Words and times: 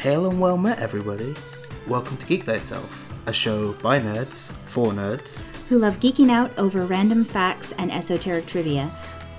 Hail 0.00 0.28
and 0.28 0.40
well 0.40 0.56
met, 0.56 0.78
everybody. 0.78 1.34
Welcome 1.86 2.16
to 2.18 2.26
Geek 2.26 2.44
Thyself, 2.44 3.12
a 3.26 3.32
show 3.32 3.72
by 3.74 4.00
nerds, 4.00 4.52
for 4.66 4.92
nerds. 4.92 5.42
who 5.68 5.78
love 5.78 6.00
geeking 6.00 6.30
out 6.30 6.50
over 6.58 6.84
random 6.86 7.22
facts 7.24 7.72
and 7.78 7.92
esoteric 7.92 8.46
trivia. 8.46 8.90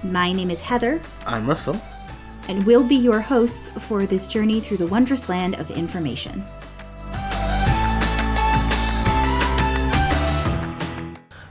My 0.03 0.31
name 0.31 0.49
is 0.51 0.61
Heather, 0.61 1.01
I'm 1.25 1.47
Russell. 1.47 1.79
and 2.47 2.65
we'll 2.65 2.83
be 2.83 2.95
your 2.95 3.21
hosts 3.21 3.69
for 3.69 4.05
this 4.05 4.27
journey 4.27 4.59
through 4.59 4.77
the 4.77 4.87
wondrous 4.87 5.29
land 5.29 5.55
of 5.55 5.71
information. 5.71 6.43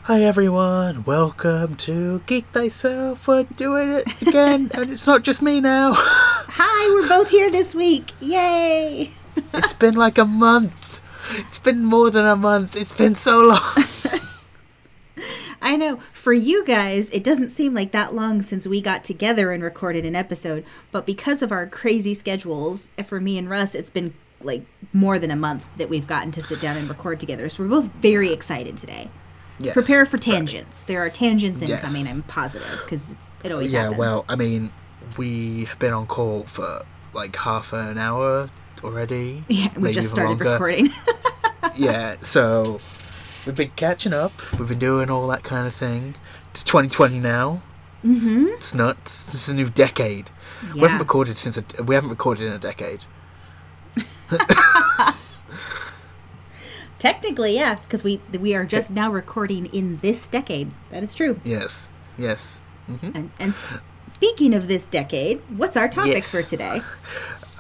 Hi 0.05 0.23
everyone, 0.23 1.05
welcome 1.05 1.77
to 1.77 2.21
Geek 2.27 2.47
Thyself. 2.53 3.29
We're 3.29 3.45
doing 3.45 3.91
it 3.91 4.23
again, 4.23 4.71
and 4.75 4.91
it's 4.91 5.07
not 5.07 5.23
just 5.23 5.43
me 5.43 5.61
now. 5.61 5.95
Hi, 6.53 6.91
we're 6.95 7.09
both 7.09 7.29
here 7.29 7.51
this 7.51 7.75
week. 7.75 8.11
Yay! 8.21 9.11
It's 9.55 9.73
been 9.73 9.95
like 9.95 10.19
a 10.19 10.25
month. 10.25 11.01
It's 11.39 11.59
been 11.59 11.85
more 11.85 12.11
than 12.11 12.25
a 12.27 12.35
month. 12.37 12.75
It's 12.77 12.93
been 12.93 13.15
so 13.15 13.41
long. 13.41 13.85
I 15.63 15.77
know, 15.77 16.01
for 16.13 16.33
you 16.33 16.65
guys, 16.65 17.11
it 17.11 17.23
doesn't 17.23 17.51
seem 17.51 17.75
like 17.75 17.93
that 17.93 18.15
long 18.15 18.43
since 18.43 18.67
we 18.67 18.81
got 18.81 19.05
together 19.05 19.53
and 19.53 19.63
recorded 19.63 20.05
an 20.05 20.17
episode, 20.17 20.65
but 20.91 21.07
because 21.07 21.43
of 21.43 21.53
our 21.53 21.67
crazy 21.67 22.15
schedules, 22.15 22.89
eh, 22.99 23.03
for 23.03 23.21
me 23.21 23.37
and 23.39 23.49
Russ, 23.49 23.75
it's 23.75 23.91
been 23.91 24.15
like 24.43 24.65
more 24.95 25.19
than 25.19 25.31
a 25.31 25.37
month 25.37 25.65
that 25.77 25.89
we've 25.91 26.07
gotten 26.07 26.33
to 26.33 26.43
sit 26.43 26.61
down 26.61 26.77
and 26.79 26.89
record 26.89 27.21
together. 27.21 27.49
So 27.51 27.63
we're 27.63 27.69
both 27.69 27.85
very 27.97 28.33
excited 28.33 28.77
today. 28.79 29.11
Yes, 29.59 29.75
Prepare 29.75 30.07
for 30.07 30.17
but- 30.17 30.23
tangents. 30.25 30.85
There 30.85 31.05
are 31.05 31.11
tangents 31.11 31.61
Yes. 31.61 31.71
incoming, 31.85 32.09
I'm 32.09 32.23
positive, 32.23 32.81
because 32.85 33.15
it 33.45 33.53
always 33.53 33.71
Yeah, 33.71 33.83
happens. 33.83 33.99
well, 33.99 34.25
I 34.29 34.37
mean, 34.37 34.73
we 35.19 35.65
have 35.67 35.79
been 35.79 35.93
on 35.93 36.07
call 36.07 36.45
for 36.45 36.85
like 37.13 37.35
half 37.37 37.73
an 37.73 37.99
hour 37.99 38.49
already. 38.85 39.45
Yeah, 39.49 39.69
we 39.79 39.93
just 39.93 40.11
started 40.11 40.31
longer. 40.31 40.53
recording. 40.53 40.91
yeah, 41.77 42.17
so 42.23 42.79
we've 43.47 43.55
been 43.57 43.73
catching 43.77 44.13
up. 44.13 44.33
We've 44.59 44.69
been 44.69 44.79
doing 44.79 45.11
all 45.11 45.27
that 45.29 45.43
kind 45.43 45.67
of 45.67 45.75
thing. 45.75 46.15
It's 46.51 46.63
2020 46.65 47.21
now. 47.21 47.63
hmm 48.03 48.47
It's 48.49 48.75
nuts. 48.75 49.27
This 49.33 49.49
is 49.49 49.49
a 49.51 49.55
new 49.57 49.69
decade. 49.69 50.31
We 50.75 50.81
haven't 50.81 50.99
recorded 50.99 51.37
since 51.39 51.57
a, 51.59 51.65
we 51.83 51.95
haven't 51.95 52.11
recorded 52.11 52.47
in 52.47 52.53
a 52.53 52.59
decade. 52.59 53.01
Technically, 56.99 57.55
yeah, 57.55 57.77
because 57.77 58.05
we 58.05 58.21
we 58.39 58.55
are 58.55 58.65
just 58.67 58.91
now 58.91 59.11
recording 59.11 59.67
in 59.67 59.97
this 59.99 60.27
decade. 60.27 60.71
That 60.91 61.03
is 61.03 61.15
true. 61.15 61.41
Yes, 61.45 61.91
yes. 62.19 62.61
hmm 62.87 63.11
And, 63.15 63.31
and 63.41 63.55
speaking 64.11 64.55
of 64.55 64.69
this 64.69 64.85
decade, 64.85 65.41
what's 65.57 65.77
our 65.77 65.89
topic 65.89 66.15
Yes. 66.15 66.31
for 66.31 66.43
today? 66.43 66.81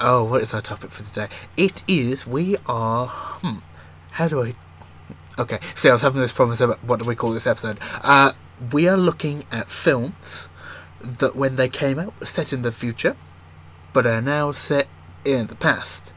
Oh, 0.02 0.24
what 0.24 0.40
is 0.40 0.54
our 0.54 0.62
topic 0.62 0.92
for 0.92 1.02
today? 1.04 1.28
It 1.58 1.84
is 1.86 2.26
we 2.26 2.56
are. 2.66 3.06
Hmm. 3.08 3.58
How 4.12 4.28
do 4.28 4.42
I? 4.42 4.54
Okay, 5.38 5.58
see, 5.74 5.90
I 5.90 5.92
was 5.92 6.00
having 6.00 6.22
this 6.22 6.32
problem 6.32 6.56
about 6.58 6.82
what 6.82 7.00
do 7.00 7.04
we 7.04 7.14
call 7.14 7.32
this 7.32 7.46
episode. 7.46 7.78
Uh, 8.02 8.32
we 8.72 8.88
are 8.88 8.96
looking 8.96 9.44
at 9.52 9.68
films 9.70 10.48
that, 11.02 11.36
when 11.36 11.56
they 11.56 11.68
came 11.68 11.98
out, 11.98 12.18
were 12.18 12.24
set 12.24 12.50
in 12.50 12.62
the 12.62 12.72
future, 12.72 13.14
but 13.92 14.06
are 14.06 14.22
now 14.22 14.52
set 14.52 14.88
in 15.22 15.48
the 15.48 15.54
past. 15.54 16.14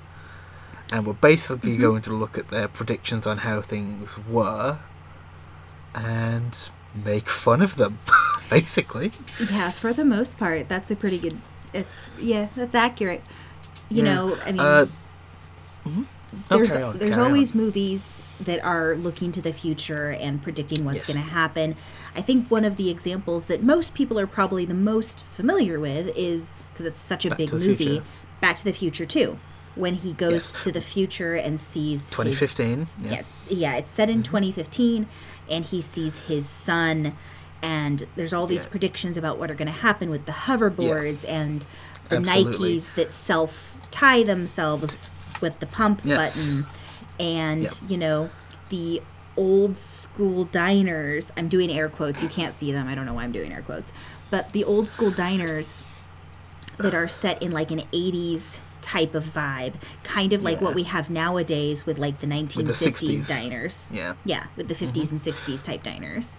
And 0.93 1.05
we're 1.05 1.11
basically 1.13 1.75
going 1.75 2.01
to 2.03 2.13
look 2.13 2.37
at 2.37 2.47
their 2.47 2.69
predictions 2.69 3.27
on 3.27 3.39
how 3.39 3.59
things 3.61 4.17
were, 4.17 4.77
and 5.93 6.69
make 6.95 7.27
fun 7.27 7.61
of 7.61 7.75
them, 7.75 7.99
basically. 8.49 9.11
Yeah, 9.51 9.71
for 9.71 9.93
the 9.93 10.05
most 10.05 10.37
part, 10.37 10.67
that's 10.69 10.91
a 10.91 10.95
pretty 10.95 11.17
good. 11.19 11.37
It's, 11.73 11.89
yeah, 12.19 12.47
that's 12.55 12.75
accurate. 12.75 13.21
You 13.89 14.03
Yeah. 14.03 14.13
know, 14.15 14.37
I 14.45 14.51
mean, 14.51 14.59
Uh, 14.59 14.85
mhm. 15.85 16.05
No, 16.49 16.57
there's 16.57 16.75
on, 16.75 16.97
there's 16.97 17.17
always 17.19 17.51
on. 17.51 17.57
movies 17.57 18.23
that 18.39 18.63
are 18.63 18.95
looking 18.95 19.31
to 19.33 19.41
the 19.41 19.53
future 19.53 20.09
and 20.09 20.41
predicting 20.41 20.83
what's 20.83 20.97
Yes. 20.97 21.05
going 21.07 21.23
to 21.23 21.31
happen. 21.31 21.75
I 22.15 22.21
think 22.21 22.49
one 22.49 22.65
of 22.65 22.75
the 22.77 22.89
examples 22.89 23.45
that 23.47 23.61
most 23.61 23.93
people 23.93 24.19
are 24.19 24.25
probably 24.25 24.65
the 24.65 24.73
most 24.73 25.23
familiar 25.35 25.79
with 25.79 26.11
is 26.17 26.49
because 26.73 26.87
it's 26.87 26.99
such 26.99 27.25
a 27.25 27.29
Back 27.29 27.37
big 27.37 27.53
movie, 27.53 27.75
Future. 27.75 28.03
Back 28.41 28.57
to 28.57 28.63
the 28.63 28.73
Future 28.73 29.05
2, 29.05 29.37
when 29.75 29.93
he 29.95 30.13
goes 30.13 30.53
Yes. 30.55 30.63
to 30.63 30.71
the 30.71 30.81
future 30.81 31.35
and 31.35 31.59
sees 31.59 32.01
his- 32.01 32.09
2015, 32.09 32.87
yeah. 33.03 33.11
yeah, 33.11 33.21
yeah, 33.49 33.75
it's 33.75 33.93
set 33.93 34.09
in 34.09 34.17
Mm-hmm. 34.23 34.31
2015, 34.31 35.07
and 35.51 35.65
he 35.65 35.81
sees 35.83 36.17
his 36.27 36.49
son, 36.49 37.15
and 37.63 38.05
there's 38.15 38.33
all 38.33 38.45
these 38.45 38.65
Yeah. 38.65 38.69
predictions 38.69 39.17
about 39.17 39.39
what 39.39 39.49
are 39.49 39.55
going 39.55 39.67
to 39.67 39.71
happen 39.71 40.09
with 40.11 40.25
the 40.25 40.31
hoverboards 40.33 41.25
and 41.27 41.65
the 42.09 42.17
Absolutely. 42.17 42.75
Nikes 42.77 42.93
that 42.95 43.11
self 43.11 43.77
tie 43.89 44.21
themselves 44.23 45.07
with 45.41 45.59
the 45.59 45.65
pump 45.65 46.01
Yes. 46.03 46.37
button, 46.51 46.65
and 47.19 47.61
Yep. 47.61 47.73
you 47.87 47.97
know 47.97 48.29
the 48.69 49.01
old 49.37 49.77
school 49.77 50.43
diners. 50.45 51.31
I'm 51.37 51.47
doing 51.49 51.71
air 51.71 51.89
quotes. 51.89 52.21
You 52.21 52.29
can't 52.29 52.57
see 52.59 52.71
them. 52.71 52.87
I 52.87 52.93
don't 52.95 53.05
know 53.05 53.13
why 53.15 53.23
I'm 53.23 53.31
doing 53.31 53.51
air 53.51 53.61
quotes, 53.63 53.91
but 54.29 54.49
the 54.51 54.63
old 54.63 54.87
school 54.89 55.09
diners 55.09 55.81
that 56.77 56.93
are 56.93 57.07
set 57.07 57.41
in 57.41 57.51
like 57.51 57.71
an 57.71 57.81
80s 57.91 58.57
type 58.83 59.15
of 59.15 59.23
vibe, 59.23 59.73
kind 60.03 60.33
of 60.33 60.43
like 60.43 60.57
Yeah. 60.59 60.65
what 60.65 60.75
we 60.75 60.83
have 60.83 61.09
nowadays 61.09 61.85
with 61.87 61.97
like 61.97 62.19
the 62.19 62.27
1950s 62.27 62.75
60s. 63.23 63.27
diners. 63.27 63.87
Yeah. 63.91 64.13
Yeah, 64.25 64.45
with 64.55 64.67
the 64.67 64.75
50s 64.75 65.09
and 65.09 65.19
60s 65.19 65.63
type 65.63 65.81
diners. 65.81 66.37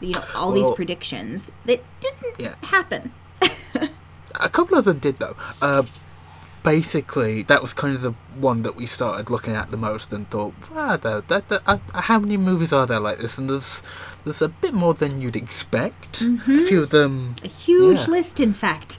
You 0.00 0.12
know, 0.12 0.24
all 0.36 0.52
these 0.52 0.66
Mm-hmm. 0.66 0.74
Predictions 0.76 1.50
that 1.64 1.82
didn't 2.00 2.38
Yeah. 2.38 2.54
happen. 2.62 3.12
A 4.40 4.48
couple 4.48 4.78
of 4.78 4.84
them 4.84 4.98
did 4.98 5.16
though. 5.18 5.34
Uh, 5.60 5.82
basically, 6.62 7.42
that 7.44 7.62
was 7.62 7.72
kind 7.72 7.94
of 7.94 8.02
the 8.02 8.12
one 8.38 8.62
that 8.62 8.76
we 8.76 8.86
started 8.86 9.30
looking 9.30 9.54
at 9.54 9.70
the 9.70 9.76
most 9.76 10.12
and 10.12 10.28
thought, 10.30 10.52
that, 10.74 11.28
that, 11.28 11.48
that, 11.48 11.62
uh, 11.66 11.78
how 11.94 12.18
many 12.18 12.36
movies 12.36 12.72
are 12.72 12.86
there 12.86 13.00
like 13.00 13.18
this? 13.18 13.38
And 13.38 13.48
there's 13.48 13.82
there's 14.24 14.42
a 14.42 14.48
bit 14.48 14.74
more 14.74 14.92
than 14.94 15.20
you'd 15.22 15.36
expect. 15.36 16.20
A 16.22 16.62
few 16.62 16.82
of 16.82 16.90
them, 16.90 17.34
A 17.42 17.48
huge 17.48 18.00
Yeah. 18.00 18.06
list, 18.06 18.40
in 18.40 18.52
fact. 18.52 18.98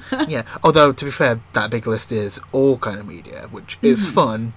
yeah. 0.28 0.42
Although 0.62 0.92
to 0.92 1.04
be 1.04 1.10
fair, 1.10 1.40
that 1.52 1.70
big 1.70 1.86
list 1.86 2.12
is 2.12 2.40
all 2.52 2.78
kind 2.78 2.98
of 3.00 3.06
media, 3.06 3.48
which 3.50 3.78
is 3.82 4.10
fun, 4.10 4.52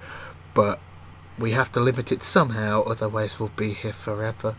but 0.53 0.79
we 1.37 1.51
have 1.51 1.71
to 1.73 1.79
limit 1.79 2.11
it 2.11 2.23
somehow, 2.23 2.83
otherwise 2.83 3.39
we'll 3.39 3.49
be 3.55 3.73
here 3.73 3.93
forever. 3.93 4.55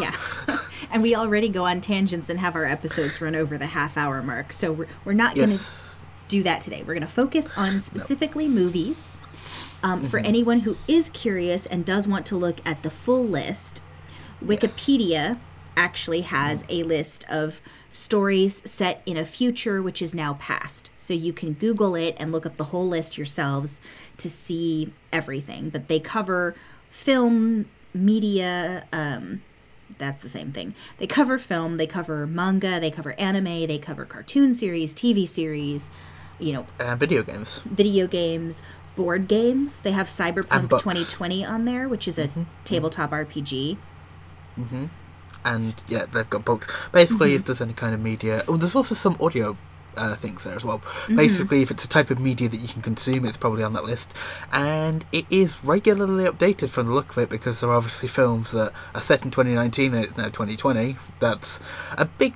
Yeah. 0.00 0.14
and 0.90 1.02
we 1.02 1.14
already 1.14 1.48
go 1.48 1.64
on 1.66 1.80
tangents 1.80 2.28
and 2.28 2.40
have 2.40 2.54
our 2.56 2.64
episodes 2.64 3.20
run 3.20 3.34
over 3.34 3.56
the 3.56 3.66
half 3.66 3.96
hour 3.96 4.22
mark. 4.22 4.52
So 4.52 4.72
we're, 4.72 4.86
we're 5.04 5.12
not 5.12 5.34
going 5.34 5.48
to 5.48 5.52
Yes. 5.52 6.06
do 6.28 6.42
that 6.42 6.62
today. 6.62 6.80
We're 6.80 6.94
going 6.94 7.00
to 7.02 7.06
focus 7.06 7.50
on 7.56 7.80
specifically 7.82 8.48
movies. 8.48 9.12
Um, 9.82 10.00
Mm-hmm. 10.00 10.08
For 10.08 10.18
anyone 10.18 10.60
who 10.60 10.76
is 10.86 11.08
curious 11.10 11.64
and 11.64 11.86
does 11.86 12.06
want 12.06 12.26
to 12.26 12.36
look 12.36 12.60
at 12.66 12.82
the 12.82 12.90
full 12.90 13.24
list, 13.24 13.80
Wikipedia 14.44 15.38
actually 15.76 16.22
has 16.22 16.64
a 16.68 16.82
list 16.82 17.24
of 17.30 17.60
stories 17.90 18.62
set 18.64 19.02
in 19.04 19.16
a 19.16 19.24
future 19.24 19.82
which 19.82 20.00
is 20.00 20.14
now 20.14 20.34
past. 20.34 20.90
So 20.96 21.12
you 21.12 21.32
can 21.32 21.54
Google 21.54 21.94
it 21.96 22.16
and 22.18 22.30
look 22.32 22.46
up 22.46 22.56
the 22.56 22.64
whole 22.64 22.88
list 22.88 23.18
yourselves 23.18 23.80
to 24.18 24.30
see 24.30 24.92
everything. 25.12 25.70
But 25.70 25.88
they 25.88 25.98
cover 26.00 26.54
film, 26.88 27.66
media, 27.92 28.86
um, 28.92 29.42
that's 29.98 30.22
the 30.22 30.28
same 30.28 30.52
thing. 30.52 30.74
They 30.98 31.06
cover 31.08 31.38
film, 31.38 31.76
they 31.76 31.86
cover 31.86 32.26
manga, 32.26 32.78
they 32.78 32.90
cover 32.92 33.12
anime, 33.18 33.66
they 33.66 33.78
cover 33.78 34.04
cartoon 34.04 34.54
series, 34.54 34.94
TV 34.94 35.28
series, 35.28 35.90
you 36.38 36.52
know, 36.52 36.66
And 36.78 36.98
video 36.98 37.22
games. 37.24 37.58
video 37.66 38.06
games, 38.06 38.62
board 38.94 39.26
games. 39.26 39.80
They 39.80 39.92
have 39.92 40.06
Cyberpunk 40.06 40.70
2020 40.70 41.44
on 41.44 41.64
there, 41.64 41.88
which 41.88 42.06
is 42.06 42.18
a 42.18 42.30
tabletop 42.64 43.10
RPG. 43.10 43.76
And 45.44 45.82
yeah, 45.88 46.06
they've 46.06 46.28
got 46.30 46.44
books. 46.44 46.68
Basically, 46.92 47.28
Mm-hmm. 47.30 47.36
if 47.36 47.44
there's 47.46 47.60
any 47.60 47.72
kind 47.72 47.94
of 47.94 48.00
media, 48.00 48.44
oh, 48.48 48.56
there's 48.56 48.74
also 48.74 48.94
some 48.94 49.16
audio 49.20 49.56
uh, 49.96 50.14
things 50.14 50.44
there 50.44 50.54
as 50.54 50.64
well. 50.64 50.78
Mm-hmm. 50.78 51.16
Basically, 51.16 51.62
if 51.62 51.70
it's 51.70 51.84
a 51.84 51.88
type 51.88 52.10
of 52.10 52.18
media 52.20 52.48
that 52.48 52.60
you 52.60 52.68
can 52.68 52.80
consume, 52.82 53.24
it's 53.24 53.36
probably 53.36 53.62
on 53.62 53.72
that 53.72 53.84
list, 53.84 54.14
and 54.52 55.04
it 55.12 55.26
is 55.30 55.64
regularly 55.64 56.24
updated 56.24 56.70
from 56.70 56.86
the 56.86 56.92
look 56.92 57.10
of 57.10 57.18
it 57.18 57.28
because 57.28 57.60
there 57.60 57.70
are 57.70 57.76
obviously 57.76 58.08
films 58.08 58.52
that 58.52 58.72
are 58.94 59.00
set 59.02 59.24
in 59.24 59.30
2019 59.30 59.94
and 59.94 60.04
it's 60.04 60.16
now 60.16 60.24
2020. 60.26 60.96
That's 61.18 61.60
a 61.98 62.04
big 62.04 62.34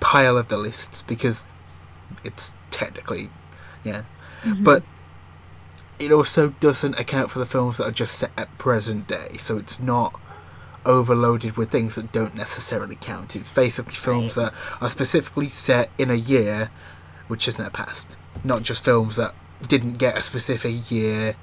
pile 0.00 0.36
of 0.36 0.48
the 0.48 0.56
lists 0.56 1.02
because 1.02 1.46
it's 2.24 2.54
technically, 2.70 3.30
yeah, 3.84 4.02
Mm-hmm. 4.42 4.64
but. 4.64 4.82
It 5.98 6.10
also 6.10 6.48
doesn't 6.58 6.98
account 6.98 7.30
for 7.30 7.38
the 7.38 7.46
films 7.46 7.76
that 7.76 7.86
are 7.86 7.92
just 7.92 8.16
set 8.16 8.32
at 8.36 8.58
present 8.58 9.06
day, 9.06 9.36
so 9.38 9.56
it's 9.56 9.78
not 9.78 10.18
overloaded 10.84 11.56
with 11.56 11.70
things 11.70 11.94
that 11.94 12.12
don't 12.12 12.34
necessarily 12.34 12.96
count. 13.00 13.34
It's 13.36 13.50
basically 13.50 13.94
films 13.94 14.36
Right. 14.36 14.52
that 14.52 14.82
are 14.82 14.90
specifically 14.90 15.48
set 15.48 15.90
in 15.98 16.10
a 16.10 16.14
year 16.14 16.70
which 17.28 17.48
isn't 17.48 17.64
a 17.64 17.70
past. 17.70 18.18
Not 18.44 18.62
just 18.62 18.84
films 18.84 19.16
that 19.16 19.34
didn't 19.66 19.94
get 19.96 20.18
a 20.18 20.22
specific 20.22 20.90
year. 20.90 21.36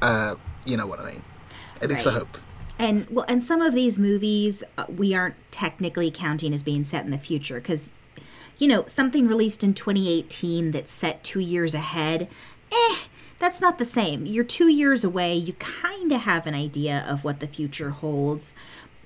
Uh, 0.00 0.34
you 0.64 0.76
know 0.76 0.86
what 0.86 1.00
I 1.00 1.10
mean. 1.12 1.22
At 1.80 1.88
least 1.88 2.06
I 2.06 2.12
hope. 2.12 2.36
And 2.78 3.06
well, 3.08 3.24
and 3.28 3.42
some 3.42 3.60
of 3.62 3.74
these 3.74 3.98
movies 3.98 4.64
uh, 4.76 4.86
we 4.88 5.14
aren't 5.14 5.36
technically 5.50 6.10
counting 6.10 6.52
as 6.52 6.62
being 6.62 6.84
set 6.84 7.04
in 7.04 7.10
the 7.10 7.18
future 7.18 7.60
because, 7.60 7.90
you 8.58 8.66
know, 8.68 8.84
something 8.86 9.26
released 9.28 9.62
in 9.62 9.72
2018 9.74 10.72
that's 10.72 10.92
set 10.92 11.22
two 11.22 11.40
years 11.40 11.74
ahead 11.74 12.28
eh, 12.72 12.96
that's 13.42 13.60
not 13.60 13.78
the 13.78 13.84
same. 13.84 14.24
You're 14.24 14.44
two 14.44 14.68
years 14.68 15.02
away. 15.02 15.34
You 15.34 15.54
kind 15.54 16.12
of 16.12 16.20
have 16.20 16.46
an 16.46 16.54
idea 16.54 17.04
of 17.08 17.24
what 17.24 17.40
the 17.40 17.48
future 17.48 17.90
holds. 17.90 18.54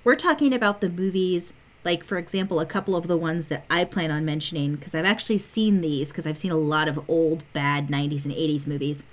We're 0.04 0.14
talking 0.14 0.52
about 0.52 0.82
the 0.82 0.90
movies, 0.90 1.54
like, 1.84 2.04
for 2.04 2.18
example, 2.18 2.60
a 2.60 2.66
couple 2.66 2.94
of 2.94 3.08
the 3.08 3.16
ones 3.16 3.46
that 3.46 3.64
I 3.70 3.84
plan 3.84 4.10
on 4.10 4.26
mentioning, 4.26 4.76
because 4.76 4.94
I've 4.94 5.06
actually 5.06 5.38
seen 5.38 5.80
these, 5.80 6.10
because 6.10 6.26
I've 6.26 6.36
seen 6.36 6.50
a 6.50 6.56
lot 6.58 6.86
of 6.86 7.00
old, 7.08 7.50
bad 7.54 7.88
90s 7.88 8.26
and 8.26 8.34
80s 8.34 8.66
movies, 8.66 9.04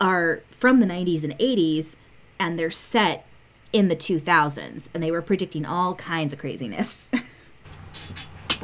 are 0.00 0.42
from 0.52 0.78
the 0.78 0.86
90s 0.86 1.24
and 1.24 1.36
80s, 1.40 1.96
and 2.38 2.56
they're 2.56 2.70
set 2.70 3.26
in 3.72 3.88
the 3.88 3.96
2000s, 3.96 4.88
and 4.94 5.02
they 5.02 5.10
were 5.10 5.20
predicting 5.20 5.66
all 5.66 5.96
kinds 5.96 6.32
of 6.32 6.38
craziness. 6.38 7.10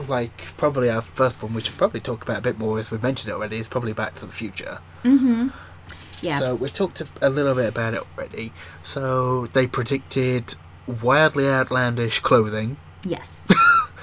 like 0.09 0.57
probably 0.57 0.91
our 0.91 1.01
first 1.01 1.43
one, 1.43 1.55
we 1.55 1.61
should 1.63 1.77
probably 1.77 2.01
talk 2.01 2.23
about 2.23 2.39
a 2.39 2.43
bit 2.43 2.59
more 2.59 2.79
as 2.79 2.91
we 2.91 2.99
mentioned 2.99 3.31
it 3.31 3.35
already, 3.35 3.59
is 3.59 3.69
probably 3.69 3.93
Back 3.93 4.15
to 4.17 4.27
the 4.27 4.33
Future. 4.33 4.79
yeah. 5.05 6.39
So 6.39 6.55
we 6.55 6.69
talked 6.69 7.03
a, 7.21 7.29
little 7.31 7.55
bit 7.55 7.69
about 7.69 7.95
it 7.95 8.03
already. 8.17 8.53
So 8.83 9.47
they 9.47 9.67
predicted 9.67 10.55
wildly 10.87 11.49
outlandish 11.49 12.21
clothing, 12.21 12.77
yes. 13.05 13.49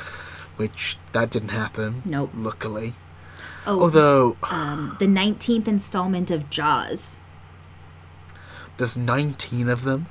which 0.58 0.98
that 1.14 1.30
didn't 1.30 1.50
happen. 1.50 2.02
Nope. 2.06 2.32
Luckily, 2.36 2.94
Oh, 3.68 3.82
although 3.82 4.38
um, 4.50 4.96
the 5.00 5.06
19th 5.06 5.68
installment 5.68 6.32
of 6.32 6.50
Jaws. 6.50 7.18
there's 8.78 8.98
19 8.98 9.70
of 9.70 9.84
them. 9.84 10.08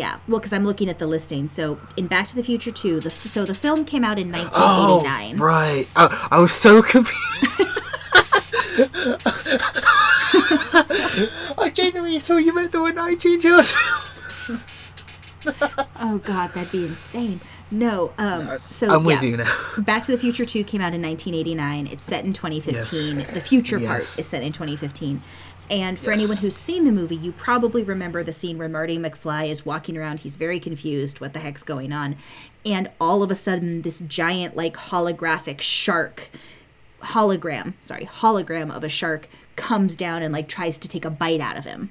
Yeah, 0.00 0.16
well, 0.28 0.38
because 0.40 0.54
I'm 0.54 0.64
looking 0.64 0.88
at 0.88 0.98
the 0.98 1.06
listing. 1.06 1.46
So 1.46 1.78
in 1.98 2.06
Back 2.06 2.26
to 2.28 2.34
the 2.34 2.42
Future 2.42 2.70
2, 2.70 3.00
the 3.00 3.10
so 3.10 3.44
the 3.44 3.52
film 3.54 3.84
came 3.84 4.02
out 4.02 4.18
in 4.18 4.28
Oh, 4.34 5.02
1989. 5.04 5.36
right. 5.36 5.86
Oh, 5.94 6.28
I 6.30 6.38
was 6.40 6.52
so 6.52 6.80
confused. 6.80 7.20
I 11.58 11.70
genuinely 11.74 12.18
thought 12.18 12.38
you 12.38 12.54
meant 12.54 12.72
there 12.72 12.80
were 12.80 12.94
19 12.94 13.42
Jaws. 13.42 13.74
Oh 16.02 16.18
God, 16.22 16.52
that'd 16.52 16.70
be 16.70 16.84
insane. 16.84 17.40
No, 17.70 18.12
um, 18.18 18.58
so 18.70 18.90
I'm 18.90 19.04
with 19.04 19.22
yeah. 19.22 19.28
you 19.28 19.36
now. 19.38 19.50
Back 19.78 20.04
to 20.04 20.12
the 20.12 20.18
Future 20.18 20.44
2 20.44 20.64
came 20.64 20.82
out 20.82 20.92
in 20.92 21.00
1989. 21.00 21.86
It's 21.86 22.04
set 22.04 22.26
in 22.26 22.34
2015. 22.34 23.16
The 23.32 23.40
future 23.40 23.78
Yes. 23.78 23.88
part 23.88 24.18
is 24.18 24.26
set 24.26 24.42
in 24.42 24.52
2015. 24.52 25.22
And 25.70 25.98
for 25.98 26.10
Yes. 26.10 26.20
anyone 26.20 26.36
who's 26.38 26.56
seen 26.56 26.84
the 26.84 26.90
movie, 26.90 27.14
you 27.14 27.30
probably 27.30 27.84
remember 27.84 28.24
the 28.24 28.32
scene 28.32 28.58
where 28.58 28.68
Marty 28.68 28.98
McFly 28.98 29.48
is 29.48 29.64
walking 29.64 29.96
around. 29.96 30.20
He's 30.20 30.36
very 30.36 30.58
confused. 30.58 31.20
What 31.20 31.32
the 31.32 31.38
heck's 31.38 31.62
going 31.62 31.92
on? 31.92 32.16
And 32.66 32.90
all 33.00 33.22
of 33.22 33.30
a 33.30 33.36
sudden, 33.36 33.82
this 33.82 34.00
giant, 34.00 34.56
like, 34.56 34.74
holographic 34.74 35.60
shark, 35.60 36.28
hologram, 37.02 37.74
sorry, 37.82 38.04
hologram 38.04 38.74
of 38.74 38.82
a 38.82 38.88
shark 38.88 39.28
comes 39.54 39.94
down 39.94 40.22
and, 40.22 40.32
like, 40.34 40.48
tries 40.48 40.76
to 40.78 40.88
take 40.88 41.04
a 41.04 41.10
bite 41.10 41.40
out 41.40 41.56
of 41.56 41.64
him. 41.64 41.90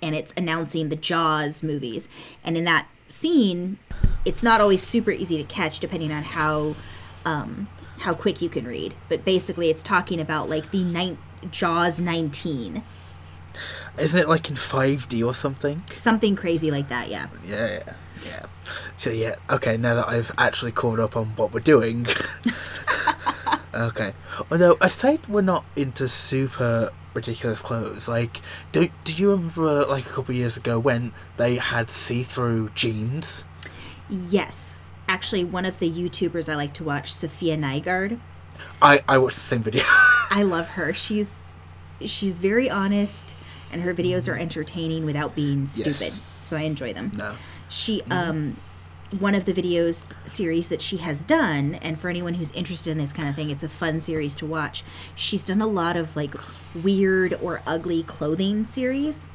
And 0.00 0.14
it's 0.14 0.32
announcing 0.36 0.88
the 0.88 0.96
Jaws 0.96 1.62
movies. 1.62 2.08
And 2.42 2.56
in 2.56 2.64
that 2.64 2.88
scene, 3.10 3.78
it's 4.24 4.42
not 4.42 4.60
always 4.60 4.82
super 4.82 5.10
easy 5.10 5.36
to 5.36 5.44
catch 5.44 5.78
depending 5.78 6.12
on 6.12 6.22
how 6.22 6.74
um, 7.24 7.68
how 7.98 8.14
quick 8.14 8.40
you 8.40 8.48
can 8.48 8.64
read. 8.66 8.94
But 9.08 9.24
basically, 9.24 9.70
it's 9.70 9.82
talking 9.82 10.20
about 10.20 10.48
like 10.48 10.70
the 10.70 10.84
nine, 10.84 11.18
Jaws 11.50 12.00
19, 12.00 12.82
Isn't 13.98 14.20
it 14.20 14.28
like 14.28 14.48
in 14.50 14.56
5D 14.56 15.24
or 15.26 15.34
something? 15.34 15.82
something 15.90 16.36
crazy 16.36 16.70
like 16.70 16.88
that. 16.88 17.08
Yeah. 17.08 17.28
Yeah, 17.44 17.66
yeah, 17.66 17.92
yeah. 18.24 18.46
So 18.96 19.10
yeah, 19.10 19.36
okay. 19.50 19.76
Now 19.76 19.94
that 19.96 20.08
I've 20.08 20.30
actually 20.38 20.72
caught 20.72 20.98
up 21.00 21.16
on 21.16 21.26
what 21.36 21.52
we're 21.52 21.60
doing, 21.60 22.06
okay. 23.74 24.12
Although 24.50 24.76
aside, 24.80 25.26
we're 25.28 25.40
not 25.42 25.64
into 25.76 26.08
super 26.08 26.90
ridiculous 27.14 27.62
clothes. 27.62 28.08
Like, 28.08 28.40
do 28.72 28.88
do 29.04 29.14
you 29.14 29.30
remember 29.30 29.84
like 29.86 30.06
a 30.06 30.08
couple 30.08 30.32
of 30.32 30.36
years 30.36 30.56
ago 30.56 30.78
when 30.78 31.12
they 31.36 31.56
had 31.56 31.90
see-through 31.90 32.70
jeans? 32.74 33.44
Yes. 34.10 34.86
Actually, 35.08 35.44
one 35.44 35.64
of 35.64 35.78
the 35.78 35.90
YouTubers 35.90 36.48
I 36.50 36.54
like 36.54 36.74
to 36.74 36.84
watch, 36.84 37.12
Safiya 37.14 37.58
Nygaard. 37.58 38.18
I 38.80 39.02
I 39.08 39.18
watched 39.18 39.36
the 39.36 39.42
same 39.42 39.62
video. 39.62 39.82
I 40.30 40.42
love 40.42 40.68
her. 40.70 40.92
She's 40.92 41.54
she's 42.04 42.38
very 42.38 42.70
honest, 42.70 43.34
and 43.72 43.82
her 43.82 43.94
videos 43.94 44.28
are 44.28 44.32
mm-hmm. 44.32 44.42
entertaining 44.42 45.04
without 45.04 45.34
being 45.34 45.66
stupid. 45.66 46.00
Yes. 46.00 46.20
So 46.42 46.56
I 46.56 46.62
enjoy 46.62 46.92
them. 46.92 47.12
no. 47.14 47.36
she 47.68 48.00
mm-hmm. 48.00 48.12
um 48.12 48.56
one 49.20 49.34
of 49.34 49.46
the 49.46 49.54
videos 49.54 50.04
series 50.26 50.68
that 50.68 50.82
she 50.82 50.98
has 50.98 51.22
done 51.22 51.76
and 51.76 51.98
for 51.98 52.10
anyone 52.10 52.34
who's 52.34 52.50
interested 52.52 52.90
in 52.90 52.98
this 52.98 53.12
kind 53.12 53.26
of 53.28 53.34
thing 53.34 53.48
it's 53.48 53.62
a 53.62 53.68
fun 53.68 54.00
series 54.00 54.34
to 54.34 54.44
watch 54.44 54.84
she's 55.14 55.42
done 55.42 55.62
a 55.62 55.66
lot 55.66 55.96
of 55.96 56.14
like 56.14 56.34
weird 56.74 57.32
or 57.40 57.62
ugly 57.66 58.02
clothing 58.02 58.66
series 58.66 59.26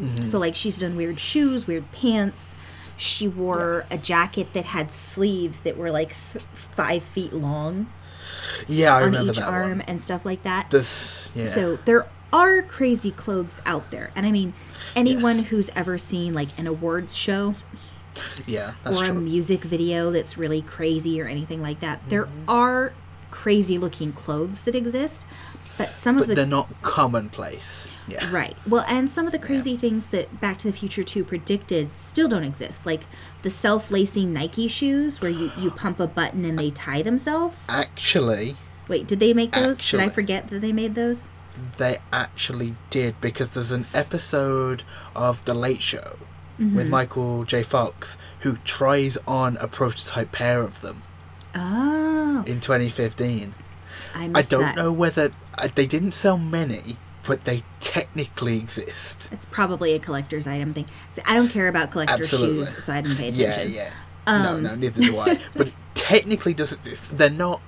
mm-hmm. 0.00 0.24
so 0.24 0.38
like 0.38 0.54
she's 0.54 0.78
done 0.78 0.96
weird 0.96 1.20
shoes 1.20 1.66
weird 1.66 1.90
pants 1.92 2.54
she 2.96 3.28
wore 3.28 3.84
a 3.90 3.98
jacket 3.98 4.52
that 4.54 4.64
had 4.64 4.90
sleeves 4.90 5.60
that 5.60 5.76
were 5.76 5.90
like 5.90 6.14
th- 6.32 6.44
five 6.74 7.02
feet 7.02 7.32
long 7.32 7.92
Yeah, 8.68 8.94
I 8.94 8.98
on 9.02 9.04
remember 9.06 9.32
each 9.32 9.38
that 9.38 9.48
arm 9.48 9.70
one. 9.78 9.80
and 9.82 10.00
stuff 10.02 10.24
like 10.24 10.42
that 10.44 10.70
This 10.70 11.32
yeah. 11.34 11.44
so 11.44 11.78
there 11.84 12.06
are 12.32 12.62
crazy 12.62 13.10
clothes 13.10 13.60
out 13.66 13.90
there 13.90 14.10
and 14.14 14.24
i 14.24 14.30
mean 14.30 14.54
anyone 14.94 15.36
Yes. 15.36 15.46
who's 15.46 15.70
ever 15.74 15.98
seen 15.98 16.32
like 16.32 16.48
an 16.58 16.66
awards 16.68 17.16
show 17.16 17.54
yeah, 18.46 18.74
that's 18.82 19.00
or 19.00 19.04
a 19.10 19.14
music 19.14 19.62
video 19.62 20.10
that's 20.10 20.36
really 20.36 20.62
crazy 20.62 21.20
or 21.22 21.26
anything 21.26 21.62
like 21.62 21.78
that. 21.80 22.00
There 22.08 22.24
Mm-hmm. 22.26 22.50
are 22.50 22.92
crazy 23.30 23.78
looking 23.78 24.12
clothes 24.12 24.62
that 24.64 24.74
exist, 24.74 25.24
but 25.86 25.96
some 25.96 26.16
but 26.16 26.22
of 26.22 26.28
the 26.28 26.34
they're 26.34 26.46
not 26.46 26.68
commonplace. 26.82 27.92
Yeah. 28.08 28.30
right. 28.32 28.56
Well, 28.66 28.84
and 28.88 29.08
some 29.10 29.26
of 29.26 29.32
the 29.32 29.38
crazy 29.38 29.76
things 29.76 30.06
that 30.06 30.40
Back 30.40 30.58
to 30.58 30.70
the 30.70 30.76
Future 30.76 31.02
2 31.04 31.24
predicted 31.24 31.90
still 31.96 32.28
don't 32.28 32.44
exist, 32.44 32.86
like 32.86 33.02
the 33.42 33.50
self-lacing 33.50 34.32
Nike 34.32 34.68
shoes 34.68 35.20
where 35.20 35.30
you 35.30 35.50
you 35.58 35.70
pump 35.70 36.00
a 36.00 36.06
button 36.06 36.44
and 36.44 36.58
they 36.58 36.70
tie 36.70 37.02
themselves. 37.02 37.66
Actually, 37.68 38.56
Wait, 38.88 39.06
did 39.06 39.20
they 39.20 39.32
make 39.32 39.52
those? 39.52 39.78
Did 39.90 40.00
I 40.00 40.08
forget 40.08 40.48
that 40.48 40.60
they 40.60 40.72
made 40.72 40.94
those? 40.94 41.28
they 41.76 41.98
actually 42.12 42.74
did 42.90 43.20
because 43.20 43.52
there's 43.54 43.72
an 43.72 43.84
episode 43.92 44.82
of 45.14 45.44
The 45.44 45.52
Late 45.54 45.82
Show 45.82 46.16
with 46.58 46.68
Mm-hmm. 46.68 46.90
Michael 46.90 47.44
J. 47.44 47.62
Fox 47.62 48.16
who 48.40 48.56
tries 48.64 49.16
on 49.26 49.56
a 49.58 49.66
prototype 49.68 50.30
pair 50.32 50.62
of 50.62 50.80
them 50.82 51.02
Oh, 51.54 52.42
in 52.46 52.60
2015. 52.60 53.54
I 54.14 54.30
I 54.34 54.42
don't 54.42 54.62
that. 54.62 54.76
know 54.76 54.92
whether 54.92 55.32
uh, 55.58 55.68
they 55.74 55.86
didn't 55.86 56.12
sell 56.12 56.38
many, 56.38 56.96
but 57.26 57.44
they 57.44 57.62
technically 57.80 58.58
exist. 58.58 59.28
It's 59.32 59.46
probably 59.46 59.92
a 59.94 59.98
collector's 59.98 60.46
item 60.46 60.74
thing. 60.74 60.86
So 61.12 61.22
I 61.26 61.34
don't 61.34 61.48
care 61.48 61.68
about 61.68 61.90
collector 61.90 62.14
Absolutely. 62.14 62.64
shoes, 62.64 62.84
so 62.84 62.92
I 62.92 63.00
didn't 63.00 63.16
pay 63.18 63.28
attention. 63.28 63.72
yeah. 63.72 63.90
Um, 64.26 64.42
no, 64.42 64.60
no, 64.60 64.74
neither 64.74 65.00
do 65.00 65.18
I. 65.18 65.40
but 65.54 65.68
it 65.68 65.74
technically 65.94 66.54
does 66.54 66.72
exist. 66.72 67.16
They're 67.16 67.30
not 67.30 67.60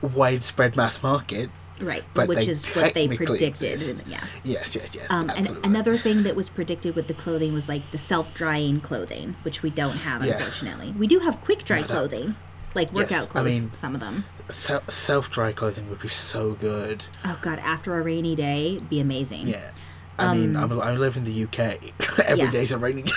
widespread 0.00 0.76
mass 0.76 1.02
market. 1.02 1.50
Right, 1.80 2.04
But 2.14 2.28
which 2.28 2.46
is 2.46 2.68
what 2.76 2.94
they 2.94 3.08
predicted. 3.08 3.42
exist. 3.42 4.06
Yeah. 4.06 4.22
Yes, 4.44 4.76
yes, 4.76 4.88
yes. 4.94 5.10
Um, 5.10 5.30
and 5.30 5.48
another 5.64 5.96
thing 5.96 6.22
that 6.22 6.36
was 6.36 6.48
predicted 6.48 6.94
with 6.94 7.08
the 7.08 7.14
clothing 7.14 7.52
was 7.52 7.68
like 7.68 7.88
the 7.90 7.98
self-drying 7.98 8.80
clothing, 8.82 9.34
which 9.42 9.62
we 9.64 9.70
don't 9.70 9.96
have, 9.96 10.24
Yeah. 10.24 10.34
unfortunately. 10.36 10.92
We 10.96 11.08
do 11.08 11.18
have 11.20 11.40
quick-dry 11.40 11.80
No, 11.80 11.86
that- 11.86 11.92
clothing, 11.92 12.36
like 12.74 12.92
workout 12.92 13.10
Yes, 13.10 13.22
I 13.24 13.26
clothes. 13.26 13.44
mean- 13.46 13.74
some 13.74 13.94
of 13.94 14.00
them. 14.00 14.24
Se- 14.48 14.80
self-dry 14.88 15.52
clothing 15.52 15.88
would 15.90 16.00
be 16.00 16.08
so 16.08 16.52
good. 16.52 17.04
Oh 17.24 17.38
God, 17.42 17.58
after 17.60 17.98
a 17.98 18.02
rainy 18.02 18.34
day, 18.36 18.80
be 18.90 19.00
amazing. 19.00 19.48
Yeah. 19.48 19.70
I 20.18 20.34
mean, 20.34 20.56
I'm, 20.56 20.78
I 20.80 20.92
live 20.96 21.16
in 21.16 21.24
the 21.24 21.44
UK. 21.44 21.58
Every 22.18 22.32
Um, 22.32 22.38
Yeah. 22.38 22.50
day's 22.50 22.72
a 22.72 22.78
rainy 22.78 23.02
day. 23.02 23.12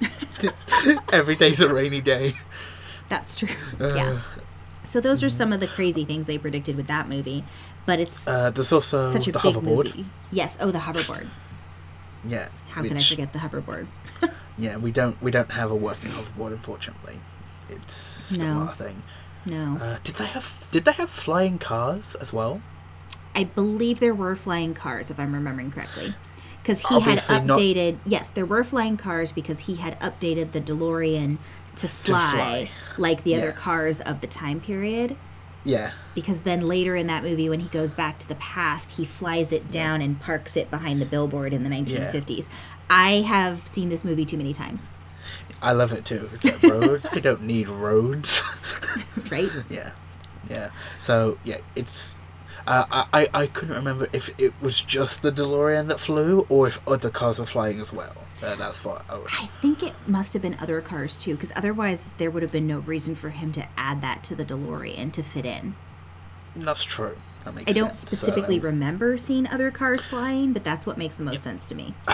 Every 1.12 1.34
day's 1.36 1.60
a 1.60 1.68
rainy 1.68 2.00
day. 2.00 2.38
That's 3.08 3.34
true. 3.36 3.48
Uh, 3.80 3.94
yeah. 3.94 4.20
So 4.84 5.00
those 5.00 5.22
are 5.24 5.30
some 5.30 5.52
of 5.52 5.60
the 5.60 5.66
crazy 5.66 6.04
things 6.04 6.26
they 6.26 6.38
predicted 6.38 6.76
with 6.76 6.86
that 6.86 7.08
movie, 7.08 7.44
but 7.86 7.98
it's 8.00 8.26
Uh, 8.28 8.50
there's 8.50 8.72
also 8.72 9.12
such 9.12 9.26
a 9.28 9.32
the 9.32 9.38
big 9.40 9.54
hoverboard. 9.54 9.84
movie. 9.96 10.06
Yes. 10.30 10.56
Oh, 10.60 10.70
the 10.70 10.78
hoverboard. 10.78 11.26
Yeah. 12.24 12.48
How 12.70 12.82
can 12.82 12.96
I 12.96 13.00
forget 13.00 13.32
the 13.32 13.38
hoverboard? 13.40 13.86
Yeah, 14.56 14.76
we 14.76 14.90
don't 14.90 15.20
we 15.22 15.30
don't 15.30 15.50
have 15.52 15.70
a 15.70 15.74
working 15.76 16.10
hoverboard, 16.10 16.52
unfortunately. 16.52 17.20
It's 17.68 17.94
still 17.94 18.46
No. 18.46 18.64
not 18.64 18.74
a 18.74 18.76
thing. 18.84 19.02
No, 19.46 19.78
Uh, 19.80 19.96
did 20.04 20.16
they 20.16 20.26
have 20.26 20.66
Did 20.70 20.84
they 20.84 20.92
have 20.92 21.08
flying 21.10 21.58
cars 21.58 22.14
as 22.16 22.32
well? 22.32 22.60
I 23.34 23.44
believe 23.44 24.00
there 24.00 24.14
were 24.14 24.34
flying 24.36 24.74
cars, 24.74 25.10
if 25.10 25.18
I'm 25.18 25.32
remembering 25.32 25.70
correctly. 25.70 26.14
Because 26.62 26.80
he 26.80 26.94
Obviously 26.94 27.34
had 27.36 27.46
not- 27.46 27.58
updated, 27.58 27.96
yes, 28.04 28.30
there 28.30 28.44
were 28.44 28.62
flying 28.64 28.96
cars 28.96 29.32
because 29.32 29.60
he 29.60 29.76
had 29.76 29.98
updated 30.00 30.52
the 30.52 30.60
DeLorean 30.60 31.38
to 31.76 31.88
fly, 31.88 32.32
fly. 32.32 32.70
like 32.98 33.22
the 33.24 33.36
other 33.36 33.52
cars 33.52 34.00
of 34.00 34.20
the 34.20 34.26
time 34.26 34.60
period. 34.60 35.16
Yeah. 35.64 35.92
Because 36.14 36.42
then 36.42 36.66
later 36.66 36.94
in 36.96 37.06
that 37.06 37.22
movie, 37.22 37.48
when 37.48 37.60
he 37.60 37.68
goes 37.68 37.92
back 37.92 38.18
to 38.18 38.28
the 38.28 38.34
past, 38.36 38.92
he 38.92 39.04
flies 39.04 39.52
it 39.52 39.70
down 39.70 40.02
and 40.02 40.20
parks 40.20 40.56
it 40.56 40.70
behind 40.70 41.00
the 41.00 41.06
billboard 41.06 41.52
in 41.52 41.62
the 41.62 41.70
1950s. 41.70 42.48
I 42.90 43.20
have 43.26 43.66
seen 43.68 43.88
this 43.88 44.04
movie 44.04 44.24
too 44.24 44.36
many 44.36 44.52
times, 44.52 44.88
I 45.62 45.72
love 45.72 45.92
it 45.92 46.04
too. 46.04 46.28
It's 46.32 46.44
like 46.44 46.62
roads. 46.62 47.08
we 47.12 47.20
don't 47.20 47.42
need 47.42 47.68
roads. 47.68 48.42
right? 49.30 49.50
yeah. 49.68 49.90
Yeah. 50.48 50.70
So 50.98 51.38
yeah, 51.44 51.58
it's 51.76 52.16
Uh, 52.66 52.84
I, 52.90 53.04
I 53.12 53.28
I 53.42 53.46
couldn't 53.46 53.76
remember 53.76 54.08
if 54.12 54.30
it 54.38 54.52
was 54.60 54.80
just 54.80 55.22
the 55.22 55.32
DeLorean 55.32 55.88
that 55.88 55.98
flew 56.00 56.46
or 56.48 56.68
if 56.68 56.80
other 56.86 57.10
cars 57.10 57.38
were 57.38 57.46
flying 57.46 57.80
as 57.80 57.92
well. 57.92 58.14
Uh, 58.42 58.54
that's 58.56 58.84
what 58.84 59.04
I. 59.08 59.16
I 59.42 59.46
think 59.60 59.82
it 59.82 59.94
must 60.06 60.32
have 60.34 60.42
been 60.42 60.56
other 60.60 60.80
cars 60.80 61.16
too, 61.16 61.34
because 61.34 61.50
otherwise 61.56 62.12
there 62.18 62.30
would 62.30 62.42
have 62.42 62.52
been 62.52 62.66
no 62.66 62.78
reason 62.80 63.14
for 63.16 63.30
him 63.30 63.52
to 63.52 63.66
add 63.76 64.00
that 64.02 64.22
to 64.24 64.34
the 64.36 64.44
DeLorean 64.44 65.12
to 65.12 65.22
fit 65.22 65.44
in. 65.46 65.74
That's 66.54 66.84
true. 66.84 67.16
That 67.44 67.54
makes 67.54 67.70
I 67.70 67.74
don't 67.74 67.96
sense. 67.96 68.00
specifically 68.00 68.58
Um, 68.58 68.66
remember 68.66 69.16
seeing 69.18 69.46
other 69.46 69.70
cars 69.70 70.04
flying, 70.04 70.52
but 70.52 70.62
that's 70.62 70.86
what 70.86 70.98
makes 70.98 71.16
the 71.16 71.24
most 71.24 71.42
sense 71.42 71.66
to 71.66 71.74
me. 71.74 71.94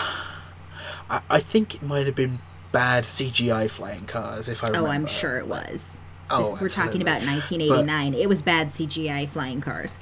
I, 1.10 1.20
I 1.28 1.40
think 1.40 1.74
it 1.74 1.82
might 1.82 2.06
have 2.06 2.14
been 2.16 2.38
bad 2.74 3.04
CGI 3.04 3.70
flying 3.70 4.04
cars, 4.04 4.48
if 4.50 4.62
I 4.62 4.66
remember. 4.66 4.88
Oh. 4.88 4.92
I'm 4.92 5.06
sure 5.06 5.38
it 5.38 5.46
was. 5.46 5.98
Oh, 6.30 6.58
we're 6.60 6.68
talking 6.68 7.00
about 7.02 7.22
1989. 7.24 8.14
it 8.14 8.28
was 8.28 8.42
bad 8.42 8.68
CGI 8.68 9.28
flying 9.28 9.60
cars. 9.60 9.96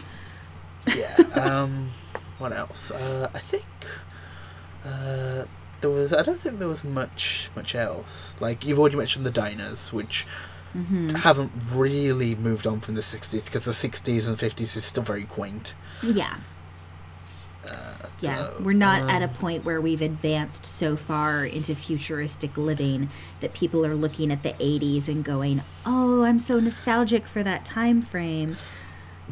Yeah. 0.87 1.17
Um, 1.35 1.91
what 2.39 2.53
else? 2.53 2.91
Uh, 2.91 3.29
I 3.35 3.39
think 3.39 3.65
uh, 4.85 5.45
there 5.81 5.91
was. 5.91 6.13
I 6.13 6.23
don't 6.23 6.41
think 6.41 6.59
there 6.59 6.69
was 6.69 6.85
much 6.85 7.51
much 7.55 7.75
else. 7.75 8.37
Like 8.41 8.65
you've 8.65 8.79
already 8.79 8.97
mentioned 8.97 9.25
the 9.27 9.31
diners, 9.31 9.93
which 9.93 10.27
Mm-hmm. 10.75 11.09
haven't 11.17 11.53
really 11.71 12.35
moved 12.35 12.67
on 12.67 12.81
from 12.81 12.95
the 12.95 13.03
'60s 13.03 13.45
because 13.45 13.67
the 13.67 13.73
'60s 13.73 14.27
and 14.27 14.39
'50s 14.39 14.75
is 14.75 14.87
still 14.87 15.03
very 15.03 15.25
quaint. 15.25 15.75
Yeah, 16.03 16.37
Uh, 17.69 17.73
yeah. 18.21 18.47
so, 18.47 18.57
we're 18.61 18.73
not 18.73 19.09
at 19.11 19.23
a 19.23 19.27
um, 19.27 19.35
point 19.35 19.65
where 19.65 19.81
we've 19.81 20.03
advanced 20.03 20.67
so 20.67 20.97
far 20.97 21.45
into 21.45 21.75
futuristic 21.75 22.57
living 22.57 23.09
that 23.41 23.55
people 23.55 23.87
are 23.87 23.95
looking 23.95 24.31
at 24.33 24.43
the 24.43 24.53
80s 24.55 25.09
and 25.09 25.25
going, 25.25 25.63
"Oh, 25.87 26.23
I'm 26.23 26.39
so 26.39 26.59
nostalgic 26.61 27.27
for 27.27 27.43
that 27.43 27.65
time 27.65 28.03
frame." 28.03 28.57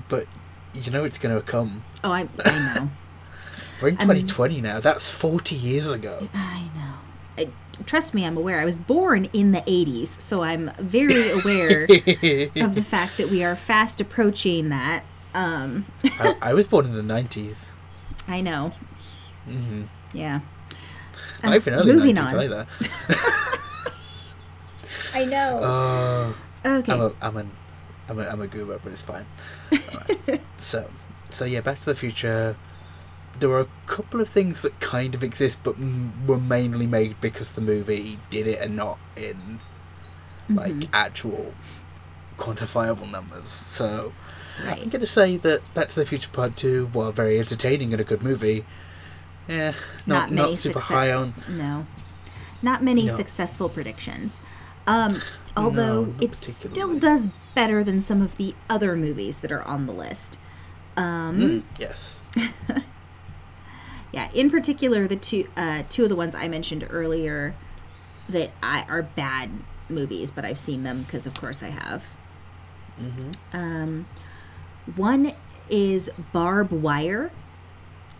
But 0.08 0.26
you 0.74 0.90
know 0.90 1.04
it's 1.04 1.18
going 1.18 1.34
to 1.34 1.42
come. 1.42 1.82
Oh, 2.04 2.12
I, 2.12 2.28
I 2.44 2.74
know. 2.74 2.90
We're 3.82 3.88
in 3.88 3.96
I 3.98 4.04
mean- 4.04 4.26
2020 4.26 4.60
now. 4.60 4.80
That's 4.80 5.10
40 5.10 5.54
years 5.56 5.90
ago. 5.90 6.28
I 6.34 6.62
know. 6.74 6.94
I, 7.38 7.48
trust 7.86 8.12
me, 8.14 8.24
I'm 8.26 8.36
aware. 8.36 8.60
I 8.60 8.64
was 8.64 8.78
born 8.78 9.28
in 9.32 9.52
the 9.52 9.62
80s, 9.62 10.20
so 10.20 10.42
I'm 10.42 10.70
very 10.78 11.30
aware 11.30 11.84
of 12.64 12.74
the 12.74 12.84
fact 12.86 13.16
that 13.16 13.30
we 13.30 13.42
are 13.42 13.56
fast 13.56 14.00
approaching 14.00 14.68
that. 14.68 15.04
Um, 15.34 15.86
I, 16.04 16.36
I 16.42 16.54
was 16.54 16.66
born 16.66 16.86
in 16.86 16.94
the 16.94 17.14
90s. 17.14 17.66
I 18.30 18.40
know. 18.40 18.72
hmm 19.44 19.82
Yeah. 20.12 20.40
Not 21.42 21.52
Uh, 21.52 21.56
even 21.56 21.74
early 21.74 21.92
moving 21.94 22.16
90s 22.16 22.34
on. 22.34 22.40
either. 22.44 22.66
I 25.14 25.24
know. 25.24 25.60
Oh. 25.62 26.36
okay. 26.64 26.92
I'm 26.92 27.00
a, 27.00 27.12
I'm 27.20 27.36
an, 27.36 27.50
I'm 28.08 28.18
a, 28.18 28.26
I'm 28.28 28.40
a 28.40 28.46
goober, 28.46 28.78
but 28.82 28.92
it's 28.92 29.02
fine. 29.02 29.26
Alright. 29.72 30.40
so, 30.58 30.88
so 31.30 31.44
yeah, 31.44 31.60
Back 31.60 31.80
to 31.80 31.86
the 31.86 31.94
Future. 31.94 32.56
There 33.38 33.48
were 33.48 33.60
a 33.60 33.68
couple 33.86 34.20
of 34.20 34.28
things 34.28 34.62
that 34.62 34.80
kind 34.80 35.14
of 35.14 35.22
exist, 35.24 35.60
but 35.62 35.76
m- 35.76 36.26
were 36.26 36.38
mainly 36.38 36.86
made 36.86 37.20
because 37.20 37.54
the 37.54 37.60
movie 37.60 38.18
did 38.28 38.46
it, 38.46 38.60
and 38.60 38.76
not 38.76 38.98
in 39.16 39.60
like 40.48 40.72
Mhm. 40.74 40.88
actual 40.92 41.54
quantifiable 42.38 43.10
numbers. 43.10 43.48
So, 43.48 44.12
I'm 44.66 44.88
going 44.88 45.00
to 45.00 45.06
say 45.06 45.36
that 45.38 45.74
Back 45.74 45.88
to 45.88 45.94
the 45.94 46.06
Future 46.06 46.30
Part 46.32 46.56
Two, 46.56 46.88
while 46.92 47.12
very 47.12 47.38
entertaining 47.38 47.92
and 47.92 48.00
a 48.00 48.04
good 48.04 48.22
movie, 48.22 48.64
yeah, 49.48 49.72
not 50.06 50.30
Not 50.30 50.48
not, 50.48 50.56
super 50.56 50.80
high 50.80 51.12
on. 51.12 51.34
No. 51.48 51.86
Not 52.62 52.82
many 52.82 53.06
No. 53.06 53.16
successful 53.16 53.68
predictions. 53.68 54.40
Um, 54.86 55.20
although 55.56 56.04
not 56.06 56.22
it 56.22 56.34
still 56.34 56.98
does 56.98 57.28
better 57.54 57.82
than 57.82 58.00
some 58.00 58.22
of 58.22 58.36
the 58.36 58.54
other 58.68 58.96
movies 58.96 59.38
that 59.40 59.50
are 59.52 59.62
on 59.62 59.86
the 59.86 59.92
list. 59.92 60.38
Um, 60.96 61.36
Mm, 61.38 61.62
yes. 61.78 62.24
Yeah, 64.12 64.28
in 64.34 64.50
particular, 64.50 65.06
the 65.06 65.16
two 65.16 65.48
uh, 65.56 65.84
two 65.88 66.02
of 66.02 66.08
the 66.08 66.16
ones 66.16 66.34
I 66.34 66.48
mentioned 66.48 66.86
earlier 66.90 67.54
that 68.28 68.50
I 68.62 68.82
are 68.88 69.02
bad 69.02 69.50
movies, 69.88 70.30
but 70.32 70.44
I've 70.44 70.58
seen 70.58 70.82
them 70.82 71.02
because, 71.02 71.26
of 71.26 71.34
course, 71.34 71.62
I 71.62 71.68
have. 71.68 72.04
hmm 72.98 73.30
Um, 73.52 74.06
one 74.96 75.32
is 75.68 76.10
Barb 76.32 76.70
Wire. 76.70 77.30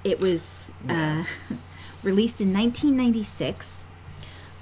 It 0.04 0.20
was 0.20 0.72
uh, 0.88 1.24
released 2.02 2.40
in 2.40 2.52
1996. 2.52 3.84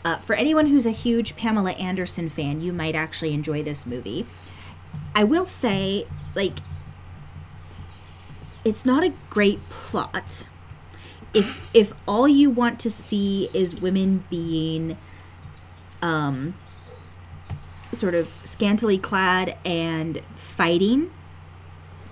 Uh, 0.05 0.17
for 0.19 0.35
anyone 0.35 0.67
who's 0.67 0.87
a 0.87 0.91
huge 0.91 1.37
Pamela 1.37 1.73
Anderson 1.73 2.29
fan, 2.29 2.61
you 2.61 2.73
might 2.73 2.95
actually 2.95 3.35
enjoy 3.35 3.63
this 3.63 3.85
movie. 3.85 4.27
I 5.15 5.25
will 5.25 5.47
say, 5.47 6.07
like, 6.35 6.59
it's 8.65 8.87
not 8.87 9.05
a 9.05 9.13
great 9.29 9.69
plot. 9.69 10.45
If 11.35 11.69
if 11.75 11.93
all 12.07 12.27
you 12.27 12.49
want 12.49 12.81
to 12.81 12.91
see 12.91 13.51
is 13.53 13.81
women 13.81 14.25
being, 14.31 14.97
um, 16.01 16.55
sort 17.93 18.15
of 18.15 18.31
scantily 18.45 18.99
clad 18.99 19.59
and 19.65 20.23
fighting 20.37 21.11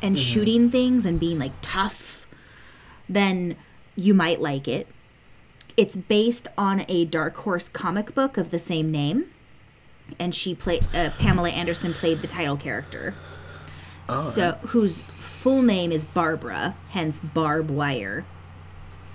and 0.02 0.18
shooting 0.18 0.70
things 0.70 1.04
and 1.04 1.18
being 1.18 1.38
like 1.38 1.52
tough, 1.62 2.26
then 3.08 3.56
you 3.96 4.12
might 4.14 4.40
like 4.40 4.68
it. 4.68 4.86
It's 5.76 5.96
based 5.96 6.48
on 6.56 6.84
a 6.88 7.04
Dark 7.04 7.36
Horse 7.38 7.68
comic 7.68 8.14
book 8.14 8.36
of 8.38 8.50
the 8.50 8.58
same 8.58 8.90
name, 8.90 9.26
and 10.18 10.34
she 10.34 10.54
played 10.54 10.84
uh, 10.94 11.10
Pamela 11.18 11.50
Anderson 11.50 11.92
played 11.92 12.22
the 12.22 12.28
title 12.28 12.56
character. 12.56 13.14
so 14.08 14.52
whose 14.68 15.00
full 15.00 15.62
name 15.62 15.92
is 15.92 16.04
Barbara, 16.04 16.74
hence 16.90 17.18
Barb 17.18 17.70
Wire. 17.70 18.24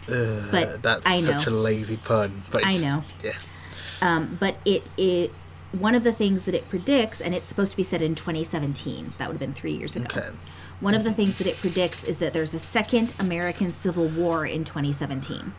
Uh, 0.07 0.41
But 0.51 0.81
that's 0.83 1.07
I 1.07 1.15
know. 1.21 1.37
such 1.37 1.47
a 1.47 1.51
lazy 1.51 1.97
pun. 1.97 2.41
But 2.51 2.65
I 2.65 2.73
know. 2.73 3.03
Yeah. 3.23 3.33
Um, 4.01 4.37
but 4.39 4.55
it 4.65 4.83
it 4.97 5.31
one 5.71 5.95
of 5.95 6.03
the 6.03 6.11
things 6.11 6.45
that 6.45 6.53
it 6.55 6.67
predicts, 6.69 7.21
and 7.21 7.33
it's 7.33 7.47
supposed 7.47 7.71
to 7.71 7.77
be 7.77 7.83
set 7.83 8.01
in 8.01 8.13
2017. 8.15 9.11
So 9.11 9.15
that 9.17 9.27
would 9.27 9.33
have 9.35 9.39
been 9.39 9.53
three 9.53 9.73
years 9.73 9.95
ago. 9.95 10.07
Okay. 10.11 10.29
One 10.81 10.95
of 10.95 11.03
the 11.03 11.13
things 11.13 11.37
that 11.37 11.47
it 11.47 11.57
predicts 11.57 12.03
is 12.03 12.17
that 12.17 12.33
there's 12.33 12.53
a 12.53 12.59
second 12.59 13.13
American 13.19 13.71
Civil 13.71 14.07
War 14.07 14.45
in 14.45 14.63
2017. 14.63 15.53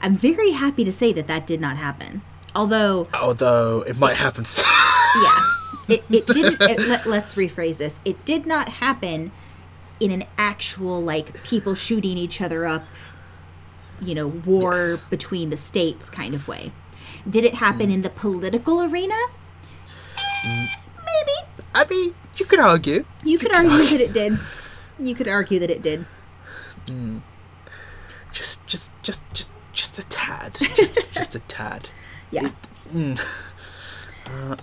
I'm 0.00 0.16
very 0.16 0.50
happy 0.52 0.84
to 0.84 0.90
say 0.92 1.12
that 1.12 1.26
that 1.28 1.46
did 1.46 1.60
not 1.60 1.76
happen. 1.76 2.22
Although, 2.54 3.08
Although 3.14 3.82
it 3.86 3.98
might 3.98 4.16
happen. 4.16 4.44
yeah, 5.22 5.44
it, 5.88 6.04
it 6.10 6.26
didn't. 6.26 6.60
It, 6.60 6.88
let, 6.88 7.06
let's 7.06 7.34
rephrase 7.34 7.76
this. 7.76 8.00
It 8.04 8.24
did 8.24 8.46
not 8.46 8.68
happen 8.68 9.30
in 10.00 10.10
an 10.10 10.24
actual, 10.36 11.00
like, 11.00 11.42
people 11.44 11.74
shooting 11.74 12.18
each 12.18 12.40
other 12.40 12.66
up, 12.66 12.84
you 14.00 14.14
know, 14.14 14.26
war 14.26 14.74
Yes. 14.76 15.08
between 15.08 15.50
the 15.50 15.56
states 15.56 16.10
kind 16.10 16.34
of 16.34 16.48
way. 16.48 16.72
Did 17.28 17.44
it 17.44 17.54
happen 17.54 17.90
in 17.92 18.02
the 18.02 18.10
political 18.10 18.82
arena? 18.82 19.14
Eh, 20.44 20.66
maybe. 20.98 21.51
I 21.74 21.84
mean, 21.88 22.14
you 22.36 22.46
could 22.46 22.60
argue. 22.60 23.04
You 23.24 23.38
could 23.38 23.52
argue 23.52 23.86
that 23.86 24.00
it 24.00 24.12
did. 24.12 24.38
You 24.98 25.14
could 25.14 25.28
argue 25.28 25.58
that 25.58 25.70
it 25.70 25.82
did. 25.82 26.04
Just, 28.30 28.66
just, 28.66 28.92
just, 29.02 29.22
just, 29.32 29.52
just 29.72 29.98
a 29.98 30.06
tad. 30.08 30.54
Just, 30.54 30.98
just 31.14 31.34
a 31.34 31.40
tad. 31.40 31.88
Yeah. 32.30 32.50
Mm. 32.88 33.20
Uh, 34.26 34.56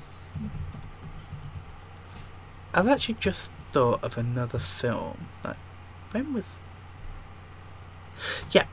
I've 2.74 2.88
actually 2.88 3.16
just 3.20 3.52
thought 3.72 4.04
of 4.04 4.18
another 4.18 4.60
film. 4.60 5.28
Like, 5.44 5.58
when 6.12 6.34
was? 6.34 6.60
Yeah, 8.52 8.66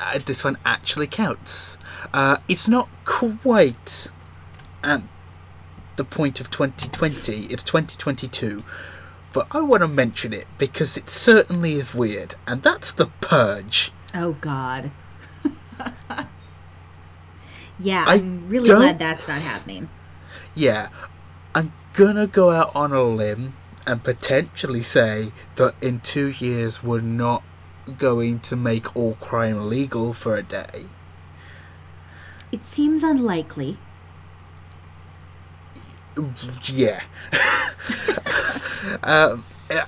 uh, 0.00 0.18
this 0.24 0.42
one 0.42 0.58
actually 0.64 1.06
counts. 1.06 1.78
Uh, 2.12 2.38
it's 2.48 2.68
not 2.68 2.88
quite 3.04 4.10
at 4.82 5.02
the 5.96 6.04
point 6.04 6.40
of 6.40 6.50
2020. 6.50 7.46
It's 7.46 7.62
2022, 7.64 8.62
but 9.32 9.46
I 9.50 9.60
want 9.60 9.82
to 9.82 9.88
mention 9.88 10.32
it 10.32 10.46
because 10.58 10.96
it 10.96 11.10
certainly 11.10 11.74
is 11.74 11.94
weird, 11.94 12.34
and 12.46 12.62
that's 12.62 12.92
the 12.92 13.06
Purge. 13.20 13.92
Oh 14.14 14.32
God. 14.40 14.90
yeah, 17.78 18.04
I 18.06 18.14
I'm 18.14 18.48
really 18.48 18.68
don't- 18.68 18.80
glad 18.80 18.98
that's 18.98 19.28
not 19.28 19.40
happening. 19.40 19.88
Yeah, 20.54 20.88
I'm 21.54 21.72
gonna 21.94 22.26
go 22.26 22.50
out 22.50 22.74
on 22.74 22.92
a 22.92 23.02
limb 23.02 23.54
and 23.86 24.02
potentially 24.04 24.82
say 24.82 25.32
that 25.56 25.74
in 25.80 26.00
two 26.00 26.28
years 26.28 26.82
we're 26.82 27.00
not 27.00 27.42
going 27.98 28.38
to 28.40 28.54
make 28.54 28.94
all 28.94 29.14
crime 29.14 29.68
legal 29.68 30.12
for 30.12 30.36
a 30.36 30.42
day. 30.42 30.84
It 32.52 32.64
seems 32.64 33.02
unlikely. 33.02 33.78
Yeah. 36.66 37.02
um, 39.02 39.44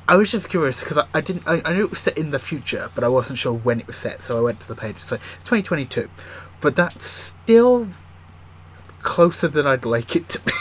I 0.08 0.16
was 0.16 0.30
just 0.30 0.48
curious 0.48 0.80
because 0.80 0.98
I, 0.98 1.06
I 1.14 1.20
didn't. 1.20 1.46
I, 1.46 1.60
I 1.64 1.74
knew 1.74 1.84
it 1.84 1.90
was 1.90 2.00
set 2.00 2.16
in 2.16 2.30
the 2.30 2.38
future, 2.38 2.90
but 2.94 3.04
I 3.04 3.08
wasn't 3.08 3.38
sure 3.38 3.52
when 3.52 3.80
it 3.80 3.86
was 3.86 3.96
set. 3.96 4.22
So 4.22 4.38
I 4.38 4.40
went 4.40 4.60
to 4.60 4.68
the 4.68 4.74
page. 4.74 4.98
So 4.98 5.16
it's 5.16 5.44
2022, 5.44 6.08
but 6.60 6.76
that's 6.76 7.04
still 7.04 7.88
closer 9.02 9.48
than 9.48 9.66
I'd 9.66 9.84
like 9.84 10.16
it 10.16 10.28
to 10.30 10.40
be. 10.40 10.52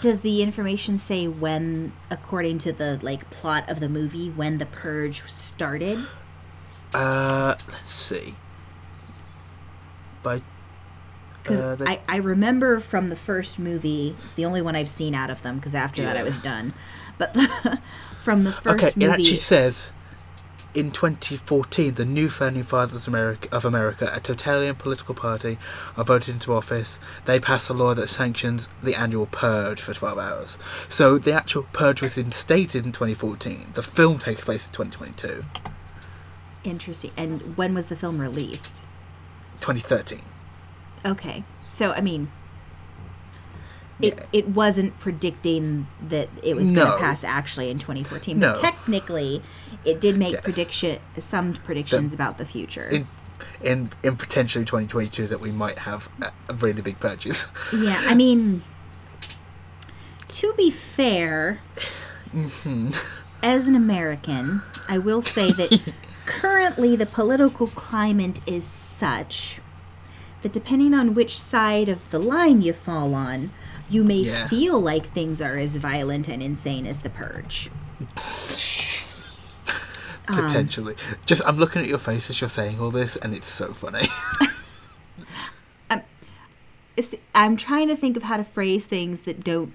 Does 0.00 0.20
the 0.20 0.42
information 0.42 0.98
say 0.98 1.26
when, 1.26 1.92
according 2.10 2.58
to 2.58 2.72
the 2.72 2.98
like 3.02 3.30
plot 3.30 3.68
of 3.68 3.80
the 3.80 3.88
movie, 3.88 4.30
when 4.30 4.58
the 4.58 4.66
purge 4.66 5.22
started? 5.30 5.98
Uh, 6.92 7.54
let's 7.70 7.90
see. 7.90 8.34
By 10.22 10.42
Because 11.42 11.60
Uh, 11.60 11.76
I, 11.86 12.00
I 12.08 12.16
remember 12.16 12.80
from 12.80 13.08
the 13.08 13.16
first 13.16 13.58
movie, 13.58 14.16
it's 14.24 14.34
the 14.34 14.44
only 14.44 14.62
one 14.62 14.76
I've 14.76 14.90
seen 14.90 15.14
out 15.14 15.30
of 15.30 15.42
them. 15.42 15.56
Because 15.56 15.74
after 15.74 16.02
that, 16.02 16.16
I 16.16 16.22
was 16.22 16.38
done. 16.38 16.74
But 17.18 17.34
the, 17.34 17.80
from 18.20 18.44
the 18.44 18.52
first 18.52 18.66
okay, 18.66 18.88
it 18.88 18.96
movie, 18.96 19.12
actually 19.12 19.36
says 19.36 19.92
in 20.74 20.90
2014, 20.90 21.94
the 21.94 22.04
new 22.04 22.28
founding 22.28 22.62
fathers 22.62 23.08
America, 23.08 23.48
of 23.50 23.64
America, 23.64 24.04
a 24.12 24.20
totalitarian 24.20 24.76
political 24.76 25.14
party, 25.14 25.58
are 25.96 26.04
voted 26.04 26.34
into 26.34 26.54
office. 26.54 27.00
They 27.24 27.40
pass 27.40 27.68
a 27.68 27.74
law 27.74 27.94
that 27.94 28.08
sanctions 28.08 28.68
the 28.82 28.94
annual 28.94 29.26
purge 29.26 29.80
for 29.80 29.92
12 29.92 30.18
hours. 30.18 30.58
So 30.88 31.18
the 31.18 31.32
actual 31.32 31.64
purge 31.72 32.00
was 32.02 32.16
instated 32.16 32.86
in 32.86 32.92
2014. 32.92 33.70
The 33.74 33.82
film 33.82 34.18
takes 34.18 34.44
place 34.44 34.66
in 34.66 34.72
2022, 34.72 35.44
interesting. 36.62 37.10
And 37.16 37.56
when 37.56 37.74
was 37.74 37.86
the 37.86 37.96
film 37.96 38.20
released? 38.20 38.82
2013. 39.60 40.22
Okay, 41.04 41.44
so 41.70 41.92
I 41.92 42.00
mean, 42.00 42.30
it 44.00 44.14
Yeah. 44.18 44.24
it 44.32 44.48
wasn't 44.48 44.98
predicting 44.98 45.86
that 46.08 46.28
it 46.42 46.54
was 46.56 46.70
going 46.70 46.90
to 46.90 46.96
pass 46.98 47.22
actually 47.24 47.70
in 47.70 47.78
2014, 47.78 48.38
No. 48.38 48.52
but 48.52 48.60
technically, 48.60 49.42
it 49.84 50.00
did 50.00 50.16
make 50.18 50.32
Yes. 50.34 50.42
prediction 50.42 50.98
some 51.18 51.52
predictions 51.54 52.12
about 52.14 52.38
the 52.38 52.44
future. 52.44 52.88
In, 52.88 53.06
in 53.62 53.90
in 54.02 54.16
potentially 54.16 54.64
2022 54.64 55.26
that 55.28 55.40
we 55.40 55.50
might 55.50 55.80
have 55.80 56.08
a, 56.20 56.32
a 56.48 56.54
really 56.54 56.82
big 56.82 56.98
purchase. 57.00 57.46
yeah, 57.72 58.00
I 58.06 58.14
mean, 58.14 58.62
to 60.32 60.52
be 60.56 60.70
fair, 60.70 61.60
Mm-hmm. 62.34 62.90
as 63.42 63.66
an 63.66 63.74
American, 63.74 64.62
I 64.88 64.98
will 64.98 65.20
say 65.20 65.50
that 65.52 65.80
currently 66.26 66.94
the 66.94 67.06
political 67.06 67.66
climate 67.66 68.38
is 68.46 68.64
such 68.64 69.58
that 70.42 70.52
depending 70.52 70.94
on 70.94 71.14
which 71.14 71.38
side 71.38 71.88
of 71.88 72.08
the 72.10 72.18
line 72.18 72.62
you 72.62 72.72
fall 72.72 73.14
on, 73.14 73.50
you 73.88 74.02
may 74.04 74.16
Yeah. 74.20 74.48
feel 74.48 74.80
like 74.80 75.12
things 75.12 75.40
are 75.42 75.56
as 75.56 75.76
violent 75.76 76.28
and 76.28 76.42
insane 76.42 76.86
as 76.86 77.00
the 77.00 77.10
purge. 77.10 77.70
Um, 80.28 80.36
potentially. 80.46 80.94
Just 81.26 81.42
I'm 81.46 81.56
looking 81.58 81.82
at 81.82 81.88
your 81.88 81.98
face 81.98 82.30
as 82.30 82.40
you're 82.40 82.48
saying 82.50 82.80
all 82.80 82.90
this, 82.90 83.16
and 83.16 83.34
it's 83.34 83.48
so 83.48 83.72
funny. 83.72 84.08
It's- 86.96 87.14
I'm 87.34 87.56
trying 87.56 87.88
to 87.88 87.96
think 87.96 88.16
of 88.16 88.24
how 88.24 88.36
to 88.36 88.44
phrase 88.44 88.86
things 88.86 89.22
that 89.22 89.42
don't 89.42 89.72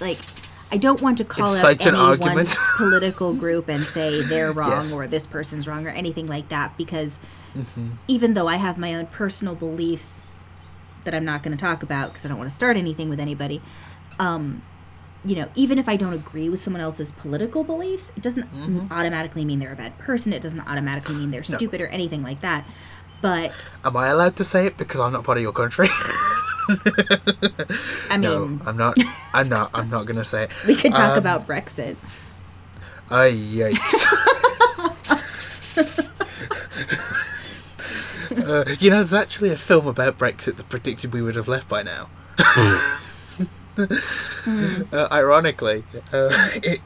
like. 0.00 0.18
I 0.70 0.76
don't 0.76 1.00
want 1.02 1.18
to 1.18 1.24
call 1.24 1.46
out 1.48 1.50
Incite 1.54 1.86
any 1.86 1.96
one 1.96 2.46
political 2.76 3.32
group 3.34 3.68
and 3.68 3.84
say 3.84 4.22
they're 4.22 4.52
wrong 4.52 4.70
Yes. 4.70 4.92
or 4.92 5.06
this 5.08 5.26
person's 5.26 5.66
wrong 5.66 5.86
or 5.86 5.90
anything 5.90 6.26
like 6.26 6.48
that 6.50 6.76
because 6.76 7.18
Mm-hmm. 7.54 7.90
even 8.08 8.34
though 8.34 8.48
I 8.48 8.56
have 8.56 8.76
my 8.78 8.94
own 8.94 9.06
personal 9.06 9.54
beliefs 9.54 10.44
that 11.04 11.14
I'm 11.14 11.24
not 11.24 11.42
going 11.42 11.56
to 11.56 11.60
talk 11.60 11.82
about 11.82 12.08
because 12.10 12.24
I 12.24 12.28
don't 12.28 12.38
want 12.38 12.50
to 12.50 12.54
start 12.54 12.76
anything 12.76 13.08
with 13.08 13.20
anybody, 13.20 13.60
um, 14.18 14.62
you 15.24 15.36
know, 15.36 15.48
even 15.54 15.78
if 15.78 15.88
I 15.88 15.96
don't 15.96 16.12
agree 16.14 16.48
with 16.48 16.62
someone 16.62 16.80
else's 16.82 17.12
political 17.12 17.62
beliefs, 17.64 18.10
it 18.16 18.22
doesn't 18.22 18.46
automatically 18.90 19.44
mean 19.44 19.58
they're 19.58 19.72
a 19.72 19.76
bad 19.76 19.96
person. 19.98 20.32
It 20.32 20.42
doesn't 20.42 20.60
automatically 20.60 21.14
mean 21.14 21.30
they're 21.30 21.42
Mm-hmm. 21.42 21.52
No. 21.52 21.58
stupid 21.58 21.80
or 21.80 21.86
anything 21.88 22.22
like 22.22 22.40
that. 22.42 22.64
But 23.22 23.52
Am 23.84 23.96
I 23.96 24.08
allowed 24.08 24.36
to 24.36 24.44
say 24.44 24.66
it 24.66 24.76
because 24.76 25.00
I'm 25.00 25.12
not 25.12 25.24
part 25.24 25.38
of 25.38 25.42
your 25.42 25.52
country? 25.52 25.88
I 26.68 28.16
mean, 28.18 28.20
no, 28.22 28.60
I'm 28.66 28.76
not. 28.76 28.96
I'm 29.34 29.48
not. 29.48 29.70
I'm 29.74 29.88
not 29.90 30.06
gonna 30.06 30.24
say 30.24 30.44
it. 30.44 30.50
we 30.66 30.74
could 30.76 30.94
talk 30.94 31.12
Um, 31.12 31.18
about 31.18 31.46
Brexit. 31.46 31.96
Ay, 33.10 33.32
yikes. 33.32 34.04
uh, 38.38 38.64
you 38.80 38.90
know, 38.90 38.96
there's 38.96 39.14
actually 39.14 39.50
a 39.50 39.56
film 39.56 39.86
about 39.86 40.18
Brexit 40.18 40.56
that 40.56 40.68
predicted 40.68 41.12
we 41.12 41.22
would 41.22 41.36
have 41.36 41.48
left 41.48 41.68
by 41.68 41.82
now. 41.82 42.08
uh, 43.78 45.08
ironically, 45.10 45.84
uh, 46.12 46.30
it, 46.62 46.80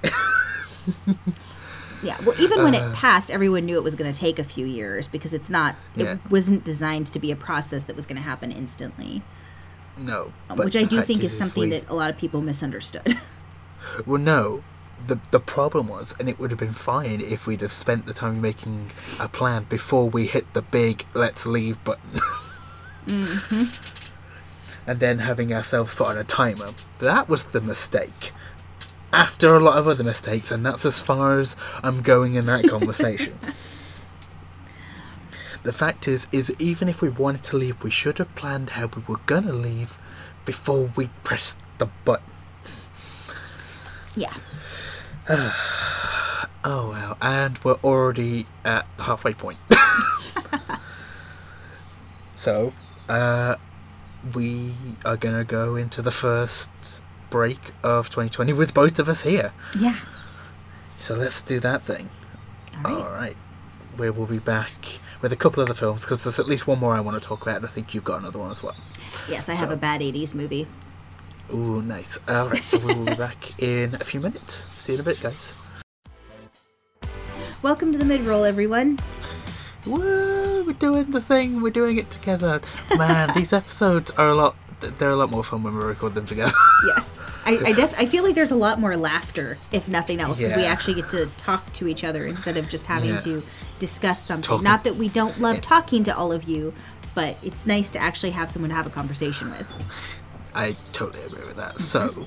Yeah, 2.03 2.17
well, 2.25 2.41
even 2.41 2.63
when 2.63 2.75
Uh, 2.77 2.91
it 2.91 2.95
passed, 2.95 3.29
everyone 3.31 3.65
knew 3.65 3.77
it 3.77 3.83
was 3.83 3.97
going 3.97 4.13
to 4.13 4.17
take 4.19 4.39
a 4.39 4.45
few 4.45 4.65
years 4.67 5.09
because 5.09 5.33
it's 5.33 5.51
not. 5.51 5.75
Yeah. 5.97 6.13
It 6.13 6.31
wasn't 6.31 6.65
designed 6.65 7.09
to 7.09 7.19
be 7.19 7.33
a 7.33 7.37
process 7.37 7.85
that 7.85 7.97
was 7.97 8.07
going 8.07 8.17
to 8.17 8.23
happen 8.23 8.53
instantly, 8.53 9.23
no, 9.97 10.33
um, 10.49 10.59
which 10.59 10.77
I 10.77 10.85
do 10.85 11.03
think 11.03 11.25
is 11.25 11.33
is 11.33 11.39
something 11.39 11.65
we- 11.65 11.71
that 11.71 11.89
a 11.89 11.95
lot 11.95 12.09
of 12.11 12.17
people 12.17 12.41
misunderstood. 12.41 13.19
Well, 14.07 14.21
no. 14.21 14.63
The, 15.07 15.19
the 15.31 15.41
problem 15.41 15.89
was, 15.89 16.15
and 16.21 16.29
it 16.29 16.39
would 16.39 16.51
have 16.51 16.61
been 16.61 16.73
fine 16.73 17.21
if 17.21 17.47
we'd 17.47 17.63
have 17.63 17.73
spent 17.73 18.07
the 18.07 18.13
time 18.13 18.41
making 18.41 18.91
a 19.19 19.29
plan 19.29 19.65
before 19.65 20.11
we 20.11 20.27
hit 20.27 20.53
the 20.53 20.63
big 20.63 21.07
let's 21.15 21.47
leave 21.47 21.83
button. 21.85 22.21
Mm-hmm. 23.07 24.91
And 24.91 25.01
then 25.01 25.21
having 25.21 25.53
ourselves 25.53 25.95
put 25.95 26.09
on 26.09 26.19
a 26.19 26.25
timer. 26.25 26.69
That 26.99 27.29
was 27.29 27.47
the 27.47 27.61
mistake. 27.61 28.33
After 29.13 29.55
a 29.55 29.61
lot 29.61 29.79
of 29.79 29.89
other 29.89 30.05
mistakes, 30.05 30.51
and 30.51 30.65
that's 30.67 30.85
as 30.85 31.01
far 31.01 31.39
as 31.41 31.57
I'm 31.83 32.03
going 32.03 32.35
in 32.35 32.45
that 32.47 32.69
conversation. 32.69 33.39
the 35.63 35.73
fact 35.73 36.07
is, 36.07 36.27
is 36.33 36.55
even 36.59 36.89
if 36.89 37.01
we 37.01 37.09
wanted 37.09 37.45
to 37.45 37.57
leave, 37.57 37.83
we 37.83 37.91
should 37.91 38.19
have 38.19 38.35
planned 38.35 38.71
how 38.71 38.87
we 38.87 39.03
were 39.07 39.21
gonna 39.25 39.53
leave 39.53 39.99
before 40.45 40.91
we 40.97 41.11
pressed 41.25 41.57
the 41.79 41.87
button. 42.05 42.33
yeah, 44.17 44.35
Oh 46.65 46.91
wow, 46.91 47.17
and 47.23 47.57
we're 47.65 47.79
already 47.85 48.47
at 48.65 48.85
the 48.97 49.05
halfway 49.05 49.33
point. 49.33 49.59
so, 52.35 52.73
uh, 53.09 53.55
we 54.35 54.75
are 55.05 55.17
gonna 55.17 55.45
go 55.45 55.77
into 55.77 56.03
the 56.03 56.11
first 56.11 57.01
break 57.31 57.73
of 57.83 58.09
2020 58.09 58.53
with 58.53 58.75
both 58.75 58.99
of 58.99 59.09
us 59.09 59.23
here. 59.23 59.53
yeah. 59.79 59.97
So 60.99 61.15
let's 61.15 61.41
do 61.41 61.61
that 61.61 61.81
thing. 61.83 62.11
All 62.85 62.93
right. 62.93 62.95
All 63.05 63.11
right, 63.13 63.37
we 63.97 64.11
will 64.11 64.27
be 64.27 64.39
back 64.41 64.99
with 65.23 65.33
a 65.33 65.37
couple 65.37 65.63
of 65.63 65.69
the 65.69 65.75
films 65.75 66.05
because 66.05 66.25
there's 66.25 66.41
at 66.41 66.49
least 66.49 66.67
one 66.67 66.81
more 66.81 66.95
I 66.95 67.01
want 67.01 67.23
to 67.23 67.27
talk 67.27 67.43
about. 67.43 67.59
and 67.59 67.67
I 67.67 67.69
think 67.69 67.95
you've 67.95 68.05
got 68.05 68.19
another 68.21 68.41
one 68.41 68.51
as 68.51 68.63
well. 68.65 68.77
Yes, 69.29 69.49
I 69.49 69.55
have 69.55 69.71
a 69.71 69.77
bad 69.77 70.01
'80s 70.01 70.35
movie. 70.35 70.67
Ooh, 71.53 71.81
nice. 71.83 72.19
All 72.29 72.49
right, 72.49 72.63
so 72.63 72.79
we 72.79 72.95
will 72.95 73.05
be 73.07 73.15
back 73.15 73.59
in 73.63 73.95
a 74.01 74.05
few 74.05 74.21
minutes. 74.21 74.67
See 74.77 74.93
you 74.93 74.99
in 74.99 75.01
a 75.01 75.05
bit, 75.05 75.21
guys. 75.21 75.55
Welcome 77.63 77.93
to 77.93 77.99
the 77.99 78.05
mid 78.05 78.21
roll, 78.23 78.45
everyone. 78.45 78.99
Woo! 79.87 80.65
We're 80.65 80.73
doing 80.75 81.11
the 81.11 81.21
thing. 81.21 81.63
We're 81.63 81.71
doing 81.73 81.97
it 81.97 82.11
together. 82.11 82.61
Man, 82.97 83.31
these 83.35 83.53
episodes 83.61 84.11
are 84.13 84.29
a 84.29 84.35
lot. 84.35 84.57
They're 84.99 85.11
a 85.11 85.17
lot 85.17 85.31
more 85.31 85.43
fun 85.43 85.63
when 85.63 85.75
we 85.77 85.83
record 85.85 86.15
them 86.15 86.27
together. 86.27 86.53
Yes, 86.87 87.19
I 87.45 87.59
I, 87.71 87.73
def- 87.73 87.99
I 87.99 88.07
feel 88.07 88.23
like 88.23 88.37
there's 88.37 88.53
a 88.53 88.57
lot 88.57 88.79
more 88.79 88.97
laughter, 88.97 89.59
if 89.73 89.89
nothing 89.89 90.21
else, 90.21 90.39
because 90.39 90.55
we 90.55 90.65
actually 90.65 90.95
get 90.95 91.09
to 91.11 91.27
talk 91.39 91.73
to 91.73 91.89
each 91.89 92.05
other 92.05 92.25
instead 92.27 92.57
of 92.57 92.69
just 92.69 92.87
having 92.87 93.11
Yeah. 93.15 93.21
to 93.21 93.43
discuss 93.81 94.23
something. 94.23 94.43
Talking. 94.47 94.63
Not 94.65 94.85
that 94.85 94.95
we 94.95 95.09
don't 95.09 95.41
love 95.41 95.57
Yeah. 95.57 95.63
talking 95.63 96.05
to 96.05 96.17
all 96.17 96.31
of 96.31 96.45
you, 96.45 96.73
but 97.17 97.37
it's 97.43 97.67
nice 97.67 97.91
to 97.91 97.99
actually 97.99 98.31
have 98.31 98.53
someone 98.53 98.69
to 98.69 98.77
have 98.77 98.87
a 98.87 98.91
conversation 98.91 99.51
with. 99.51 99.67
I 100.59 100.75
totally 100.91 101.25
agree 101.25 101.47
with 101.47 101.57
that. 101.57 101.79
So, 101.79 102.27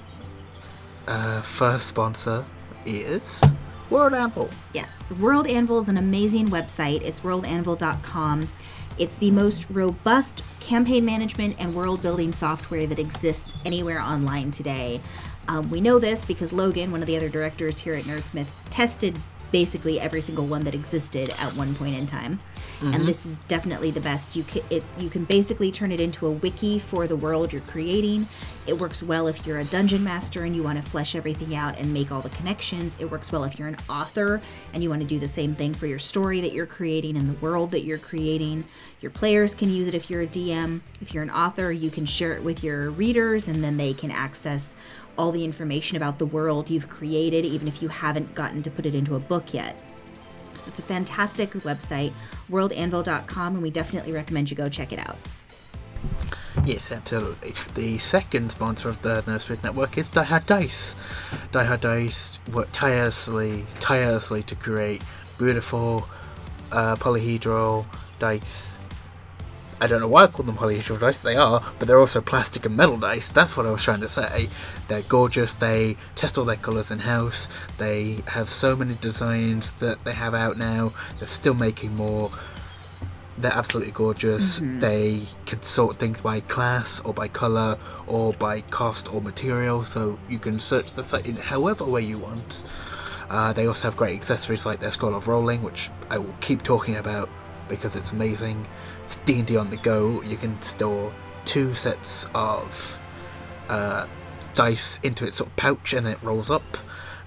uh, 1.05 1.41
first 1.41 1.87
sponsor 1.87 2.45
is 2.85 3.43
World 3.89 4.13
Anvil. 4.13 4.49
Yes, 4.73 5.11
World 5.19 5.47
Anvil 5.47 5.79
is 5.79 5.89
an 5.89 5.97
amazing 5.97 6.47
website. 6.47 7.01
It's 7.01 7.19
worldanvil.com. 7.19 8.47
It's 8.97 9.15
the 9.15 9.31
most 9.31 9.65
robust 9.69 10.43
campaign 10.61 11.03
management 11.03 11.57
and 11.59 11.75
world 11.75 12.01
building 12.01 12.31
software 12.31 12.87
that 12.87 12.99
exists 12.99 13.53
anywhere 13.65 13.99
online 13.99 14.51
today. 14.51 15.01
Um, 15.49 15.69
we 15.69 15.81
know 15.81 15.99
this 15.99 16.23
because 16.23 16.53
Logan, 16.53 16.93
one 16.93 17.01
of 17.01 17.07
the 17.07 17.17
other 17.17 17.27
directors 17.27 17.81
here 17.81 17.95
at 17.95 18.05
Nerdsmith, 18.05 18.47
tested 18.69 19.19
basically 19.51 19.99
every 19.99 20.21
single 20.21 20.45
one 20.45 20.63
that 20.63 20.73
existed 20.73 21.31
at 21.31 21.53
one 21.57 21.75
point 21.75 21.95
in 21.95 22.07
time. 22.07 22.39
And 22.81 22.93
mm-hmm. 22.95 23.05
this 23.05 23.25
is 23.25 23.37
definitely 23.47 23.91
the 23.91 23.99
best. 23.99 24.35
You 24.35 24.43
can 24.43 24.63
it, 24.69 24.83
you 24.97 25.09
can 25.09 25.25
basically 25.25 25.71
turn 25.71 25.91
it 25.91 25.99
into 25.99 26.25
a 26.25 26.31
wiki 26.31 26.79
for 26.79 27.05
the 27.05 27.15
world 27.15 27.53
you're 27.53 27.61
creating. 27.61 28.27
It 28.65 28.73
works 28.77 29.03
well 29.03 29.27
if 29.27 29.45
you're 29.45 29.59
a 29.59 29.63
dungeon 29.63 30.03
master 30.03 30.43
and 30.43 30.55
you 30.55 30.63
want 30.63 30.83
to 30.83 30.89
flesh 30.89 31.15
everything 31.15 31.55
out 31.55 31.77
and 31.77 31.93
make 31.93 32.11
all 32.11 32.21
the 32.21 32.29
connections. 32.29 32.97
It 32.99 33.09
works 33.09 33.31
well 33.31 33.43
if 33.43 33.59
you're 33.59 33.67
an 33.67 33.77
author 33.87 34.41
and 34.73 34.81
you 34.81 34.89
want 34.89 35.01
to 35.01 35.07
do 35.07 35.19
the 35.19 35.27
same 35.27 35.53
thing 35.55 35.73
for 35.73 35.87
your 35.87 35.99
story 35.99 36.41
that 36.41 36.53
you're 36.53 36.65
creating 36.65 37.17
and 37.17 37.29
the 37.29 37.39
world 37.39 37.71
that 37.71 37.81
you're 37.81 37.97
creating. 37.97 38.65
Your 38.99 39.11
players 39.11 39.55
can 39.55 39.69
use 39.69 39.87
it 39.87 39.95
if 39.95 40.09
you're 40.09 40.21
a 40.21 40.27
DM. 40.27 40.81
If 41.01 41.13
you're 41.13 41.23
an 41.23 41.31
author, 41.31 41.71
you 41.71 41.89
can 41.89 42.05
share 42.05 42.33
it 42.33 42.43
with 42.43 42.63
your 42.63 42.89
readers 42.91 43.47
and 43.47 43.63
then 43.63 43.77
they 43.77 43.93
can 43.93 44.11
access 44.11 44.75
all 45.17 45.31
the 45.31 45.43
information 45.43 45.97
about 45.97 46.19
the 46.19 46.25
world 46.25 46.69
you've 46.69 46.89
created, 46.89 47.45
even 47.45 47.67
if 47.67 47.81
you 47.81 47.89
haven't 47.89 48.33
gotten 48.33 48.63
to 48.63 48.71
put 48.71 48.85
it 48.85 48.95
into 48.95 49.15
a 49.15 49.19
book 49.19 49.53
yet. 49.53 49.75
It's 50.67 50.79
a 50.79 50.83
fantastic 50.83 51.51
website, 51.51 52.13
worldanvil.com, 52.49 53.53
and 53.53 53.61
we 53.61 53.69
definitely 53.69 54.11
recommend 54.11 54.49
you 54.49 54.57
go 54.57 54.69
check 54.69 54.91
it 54.91 54.99
out. 54.99 55.17
Yes, 56.65 56.91
absolutely. 56.91 57.53
The 57.75 57.97
second 57.97 58.51
sponsor 58.51 58.89
of 58.89 59.01
the 59.01 59.23
Nursery 59.25 59.57
Network 59.63 59.97
is 59.97 60.09
Die 60.09 60.23
Hard 60.23 60.45
Dice. 60.45 60.95
Die 61.51 61.63
Hard 61.63 61.81
Dice 61.81 62.39
work 62.53 62.69
tirelessly, 62.71 63.65
tirelessly 63.79 64.43
to 64.43 64.55
create 64.55 65.01
beautiful 65.37 66.07
uh, 66.71 66.95
polyhedral 66.95 67.85
dice. 68.19 68.77
I 69.81 69.87
don't 69.87 69.99
know 69.99 70.07
why 70.07 70.25
I 70.25 70.27
call 70.27 70.45
them 70.45 70.55
polyhedral 70.55 70.99
dice, 70.99 71.17
they 71.17 71.35
are, 71.35 71.63
but 71.79 71.87
they're 71.87 71.99
also 71.99 72.21
plastic 72.21 72.67
and 72.67 72.77
metal 72.77 72.97
dice. 72.97 73.29
That's 73.29 73.57
what 73.57 73.65
I 73.65 73.71
was 73.71 73.83
trying 73.83 74.01
to 74.01 74.07
say. 74.07 74.47
They're 74.87 75.01
gorgeous, 75.01 75.55
they 75.55 75.97
test 76.13 76.37
all 76.37 76.45
their 76.45 76.55
colours 76.55 76.91
in 76.91 76.99
house, 76.99 77.49
they 77.79 78.19
have 78.27 78.51
so 78.51 78.75
many 78.75 78.93
designs 78.93 79.73
that 79.73 80.03
they 80.03 80.13
have 80.13 80.35
out 80.35 80.55
now, 80.55 80.93
they're 81.17 81.27
still 81.27 81.55
making 81.55 81.95
more. 81.95 82.29
They're 83.39 83.51
absolutely 83.51 83.93
gorgeous. 83.93 84.59
They 84.81 85.23
can 85.47 85.63
sort 85.63 85.95
things 85.95 86.21
by 86.21 86.41
class 86.41 86.99
or 86.99 87.11
by 87.11 87.27
colour 87.27 87.79
or 88.05 88.33
by 88.33 88.61
cost 88.61 89.11
or 89.11 89.19
material, 89.19 89.83
so 89.83 90.19
you 90.29 90.37
can 90.37 90.59
search 90.59 90.93
the 90.93 91.01
site 91.01 91.25
in 91.25 91.37
however 91.37 91.85
way 91.85 92.01
you 92.01 92.19
want. 92.19 92.61
Uh, 93.31 93.51
they 93.51 93.65
also 93.65 93.87
have 93.87 93.97
great 93.97 94.13
accessories 94.15 94.63
like 94.63 94.79
their 94.79 94.91
Scroll 94.91 95.15
of 95.15 95.27
Rolling, 95.27 95.63
which 95.63 95.89
I 96.07 96.19
will 96.19 96.35
keep 96.39 96.61
talking 96.61 96.97
about 96.97 97.29
because 97.67 97.95
it's 97.95 98.11
amazing. 98.11 98.67
It's 99.11 99.19
D&D 99.25 99.57
on 99.57 99.69
the 99.69 99.75
go. 99.75 100.21
You 100.21 100.37
can 100.37 100.61
store 100.61 101.13
two 101.43 101.73
sets 101.73 102.27
of 102.33 102.97
uh, 103.67 104.07
dice 104.55 105.01
into 105.03 105.25
its 105.25 105.35
sort 105.35 105.49
of 105.49 105.55
pouch 105.57 105.91
and 105.91 106.07
it 106.07 106.23
rolls 106.23 106.49
up 106.49 106.77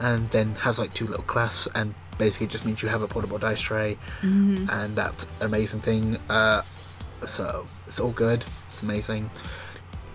and 0.01 0.31
then 0.31 0.55
has 0.55 0.79
like 0.79 0.95
two 0.95 1.07
little 1.07 1.25
clasps 1.25 1.69
and 1.75 1.95
basically 2.17 2.47
just 2.47 2.65
means 2.65 2.83
you 2.83 2.89
have 2.89 3.03
a 3.03 3.07
portable 3.07 3.37
dice 3.37 3.61
tray 3.61 3.99
and 4.71 4.97
that's 4.97 5.25
an 5.41 5.47
amazing 5.47 5.81
thing. 5.81 6.17
Uh, 6.31 6.63
so 7.27 7.69
it's 7.87 8.01
all 8.01 8.13
good. 8.13 8.47
It's 8.73 8.83
amazing. 8.83 9.31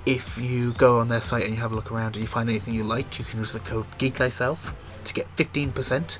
If 0.08 0.39
you 0.39 0.73
go 0.73 0.97
on 0.97 1.10
their 1.10 1.21
site 1.21 1.43
and 1.45 1.53
you 1.53 1.62
have 1.62 1.71
a 1.71 1.75
look 1.75 1.91
around 1.91 2.15
and 2.15 2.23
you 2.23 2.27
find 2.27 2.49
anything 2.49 2.73
you 2.73 2.84
like, 2.84 3.19
you 3.19 3.25
can 3.25 3.38
use 3.38 3.53
the 3.53 3.60
code 3.60 3.86
Geek 3.99 4.15
Thyself 4.15 4.73
to 5.03 5.13
get 5.13 5.27
15%. 5.36 6.17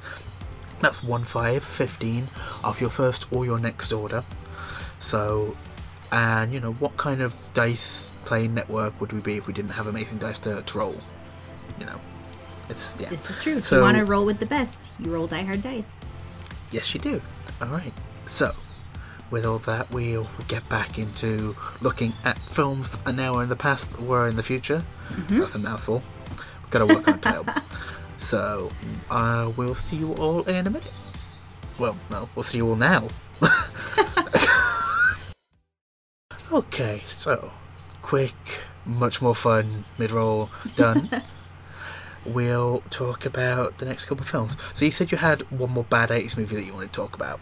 That's 0.80 1.02
1 1.02 1.24
5 1.24 1.64
15 1.64 2.28
off 2.64 2.80
your 2.80 2.92
first 2.92 3.26
or 3.32 3.46
your 3.46 3.58
next 3.58 3.92
order. 3.92 4.24
So, 5.00 5.56
and 6.12 6.52
you 6.54 6.60
know, 6.60 6.74
what 6.74 6.98
kind 6.98 7.22
of 7.22 7.36
dice 7.54 8.12
playing 8.26 8.54
network 8.54 9.00
would 9.02 9.14
we 9.14 9.20
be 9.22 9.38
if 9.38 9.48
we 9.48 9.54
didn't 9.54 9.72
have 9.72 9.88
amazing 9.88 10.18
dice 10.18 10.40
to, 10.40 10.62
to 10.62 10.78
roll? 10.78 10.96
You 11.80 11.86
know, 11.86 12.00
it's 12.70 12.98
yeah. 13.00 13.10
This 13.10 13.30
is 13.30 13.40
true. 13.40 13.58
If 13.58 13.68
So- 13.68 13.78
you 13.78 13.82
want 13.84 13.98
to 13.98 14.06
roll 14.06 14.26
with 14.26 14.40
the 14.40 14.46
best, 14.46 14.84
you 15.00 15.12
roll 15.14 15.28
Die 15.28 15.42
Hard 15.44 15.64
dice. 15.64 15.94
Yes, 16.72 16.94
you 16.94 17.00
do. 17.00 17.22
All 17.62 17.68
right. 17.70 17.94
So, 18.26 18.52
with 19.32 19.46
all 19.46 19.58
that, 19.60 19.90
we'll 19.92 20.28
get 20.48 20.68
back 20.70 21.00
into 21.00 21.56
looking 21.82 22.14
at 22.24 22.38
films 22.38 22.92
that 22.96 23.08
are 23.08 23.14
now 23.14 23.40
in 23.40 23.50
the 23.50 23.56
past, 23.56 24.00
were 24.00 24.28
in 24.28 24.36
the 24.36 24.44
future. 24.44 24.84
That's 25.30 25.56
a 25.56 25.60
mouthful. 25.60 26.04
We've 26.62 26.70
got 26.72 26.80
to 26.80 26.86
work 26.94 27.08
on 27.08 27.16
a 27.16 27.18
title. 27.18 27.46
So, 28.22 28.70
uh, 29.10 29.50
we'll 29.56 29.76
see 29.76 29.96
you 29.96 30.14
all 30.16 30.42
in 30.44 30.68
a 30.68 30.70
minute. 30.70 30.92
Well, 31.80 31.96
no, 32.12 32.28
we'll 32.36 32.44
see 32.44 32.58
you 32.58 32.68
all 32.68 32.76
now. 32.76 33.08
okay, 36.52 37.04
so 37.08 37.52
quick, 38.02 38.36
much 38.86 39.22
more 39.22 39.36
fun 39.36 39.86
mid-roll 39.98 40.50
done. 40.76 41.24
we'll 42.26 42.84
talk 42.90 43.26
about 43.26 43.78
the 43.78 43.86
next 43.86 44.06
couple 44.06 44.24
of 44.24 44.30
films. 44.30 44.54
So 44.74 44.86
you 44.86 44.92
said 44.92 45.12
you 45.12 45.18
had 45.18 45.50
one 45.52 45.72
more 45.72 45.84
bad 45.84 46.10
80s 46.10 46.38
movie 46.38 46.56
that 46.56 46.66
you 46.66 46.74
wanted 46.74 46.94
to 46.94 46.98
talk 46.98 47.16
about. 47.16 47.40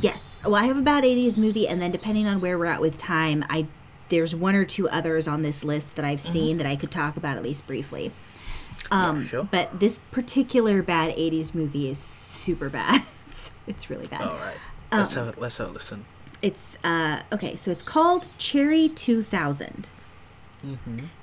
Yes. 0.00 0.38
Well, 0.44 0.56
I 0.56 0.64
have 0.64 0.78
a 0.78 0.82
bad 0.82 1.04
80s 1.04 1.36
movie, 1.36 1.68
and 1.68 1.80
then 1.80 1.90
depending 1.90 2.26
on 2.26 2.40
where 2.40 2.58
we're 2.58 2.66
at 2.66 2.80
with 2.80 2.96
time, 2.96 3.44
I 3.48 3.66
there's 4.10 4.34
one 4.34 4.54
or 4.54 4.64
two 4.64 4.88
others 4.90 5.26
on 5.26 5.42
this 5.42 5.64
list 5.64 5.96
that 5.96 6.04
I've 6.04 6.20
seen 6.20 6.58
that 6.58 6.66
I 6.66 6.76
could 6.76 6.90
talk 6.90 7.16
about 7.16 7.36
at 7.36 7.42
least 7.42 7.66
briefly. 7.66 8.12
Um, 8.90 9.24
sure. 9.24 9.48
But 9.50 9.80
this 9.80 9.98
particular 9.98 10.82
bad 10.82 11.16
80s 11.16 11.54
movie 11.54 11.88
is 11.88 11.98
super 11.98 12.68
bad. 12.68 13.02
It's, 13.26 13.50
it's 13.66 13.88
really 13.88 14.06
bad. 14.06 14.22
All 14.22 14.36
right. 14.36 14.56
Let's 14.92 15.14
have 15.14 15.28
it. 15.28 15.40
Let's 15.40 15.56
have 15.56 15.70
a 15.70 15.72
listen. 15.72 16.04
It's 16.44 16.76
uh 16.84 17.22
okay, 17.32 17.56
so 17.56 17.70
it's 17.70 17.82
called 17.82 18.28
Cherry 18.36 18.90
2000. 18.90 19.88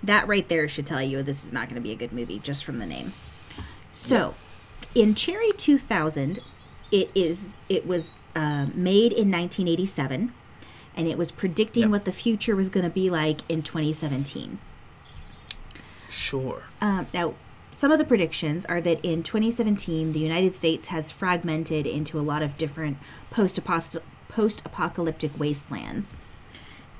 That 0.01 0.27
right 0.27 0.47
there 0.49 0.67
should 0.67 0.87
tell 0.87 1.01
you 1.01 1.21
this 1.21 1.43
is 1.43 1.53
not 1.53 1.67
going 1.69 1.75
to 1.75 1.81
be 1.81 1.91
a 1.91 1.95
good 1.95 2.11
movie 2.11 2.39
just 2.39 2.65
from 2.65 2.79
the 2.79 2.87
name. 2.87 3.13
So, 3.93 4.33
in 4.95 5.13
Cherry 5.13 5.51
2000, 5.51 6.39
it 6.91 7.11
is 7.13 7.55
it 7.69 7.85
was 7.85 8.09
uh, 8.35 8.65
made 8.73 9.13
in 9.13 9.29
1987, 9.31 10.33
and 10.95 11.07
it 11.07 11.17
was 11.19 11.29
predicting 11.29 11.83
Yep. 11.83 11.91
what 11.91 12.05
the 12.05 12.11
future 12.11 12.55
was 12.55 12.69
going 12.69 12.83
to 12.85 12.89
be 12.89 13.11
like 13.11 13.41
in 13.47 13.61
2017. 13.61 14.57
Sure. 16.09 16.63
Um, 16.81 17.07
now, 17.13 17.35
some 17.71 17.91
of 17.91 17.99
the 17.99 18.05
predictions 18.05 18.65
are 18.65 18.81
that 18.81 19.03
in 19.05 19.21
2017, 19.23 20.13
the 20.13 20.19
United 20.19 20.55
States 20.55 20.87
has 20.87 21.11
fragmented 21.11 21.85
into 21.85 22.19
a 22.19 22.21
lot 22.21 22.41
of 22.41 22.57
different 22.57 22.97
post 24.31 24.61
apocalyptic 24.65 25.37
wastelands. 25.39 26.13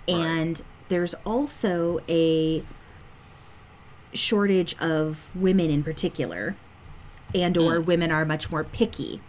And 0.08 0.62
there's 0.90 1.14
also 1.26 2.00
a 2.10 2.64
shortage 4.14 4.76
of 4.80 5.18
women 5.34 5.70
in 5.70 5.84
particular, 5.84 6.56
and 7.34 7.58
or 7.58 7.80
women 7.80 8.12
are 8.12 8.26
much 8.26 8.52
more 8.52 8.64
picky 8.66 9.22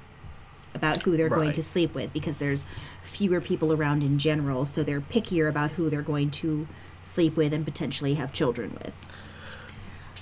about 0.75 1.03
who 1.03 1.17
they're 1.17 1.29
going 1.29 1.53
to 1.53 1.63
sleep 1.63 1.95
with 1.95 2.13
because 2.13 2.39
there's 2.39 2.65
fewer 3.03 3.41
people 3.41 3.73
around 3.73 4.03
in 4.03 4.19
general, 4.19 4.65
so 4.65 4.83
they're 4.83 5.01
pickier 5.01 5.49
about 5.49 5.73
who 5.73 5.89
they're 5.89 6.03
going 6.03 6.31
to 6.31 6.67
sleep 7.05 7.37
with 7.37 7.53
and 7.53 7.65
potentially 7.65 8.15
have 8.15 8.33
children 8.33 8.73
with. 8.83 8.93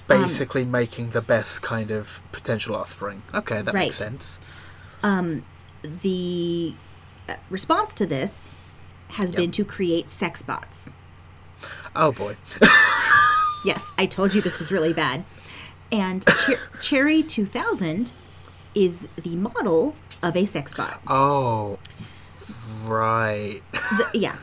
Basically, 0.09 0.65
making 0.65 1.11
the 1.11 1.21
best 1.23 1.63
kind 1.63 1.91
of 1.93 2.21
potential 2.33 2.75
offspring. 2.75 3.23
Okay, 3.35 3.63
that 3.63 3.73
Right. 3.73 3.85
makes 3.85 3.97
sense. 3.97 4.41
um, 5.03 5.45
the 6.03 6.75
response 7.49 7.95
to 7.95 8.07
this 8.07 8.49
has 9.09 9.31
Yep. 9.31 9.37
been 9.37 9.51
to 9.53 9.65
create 9.65 10.09
sex 10.11 10.43
bots. 10.43 10.89
Oh 11.95 12.13
boy. 12.13 12.37
Yes, 13.63 13.93
I 13.99 14.07
told 14.07 14.33
you 14.33 14.41
this 14.41 14.59
was 14.59 14.73
really 14.73 14.95
bad. 14.95 15.23
And 15.93 16.25
Cher- 16.47 16.57
Cherry 16.81 17.23
2000 17.23 18.11
is 18.75 19.07
the 19.23 19.37
model 19.37 19.95
of 20.23 20.35
a 20.35 20.47
sex 20.47 20.73
bot. 20.73 20.99
Oh, 21.07 21.79
right. 22.87 23.61
The- 23.73 24.19
yeah. 24.19 24.37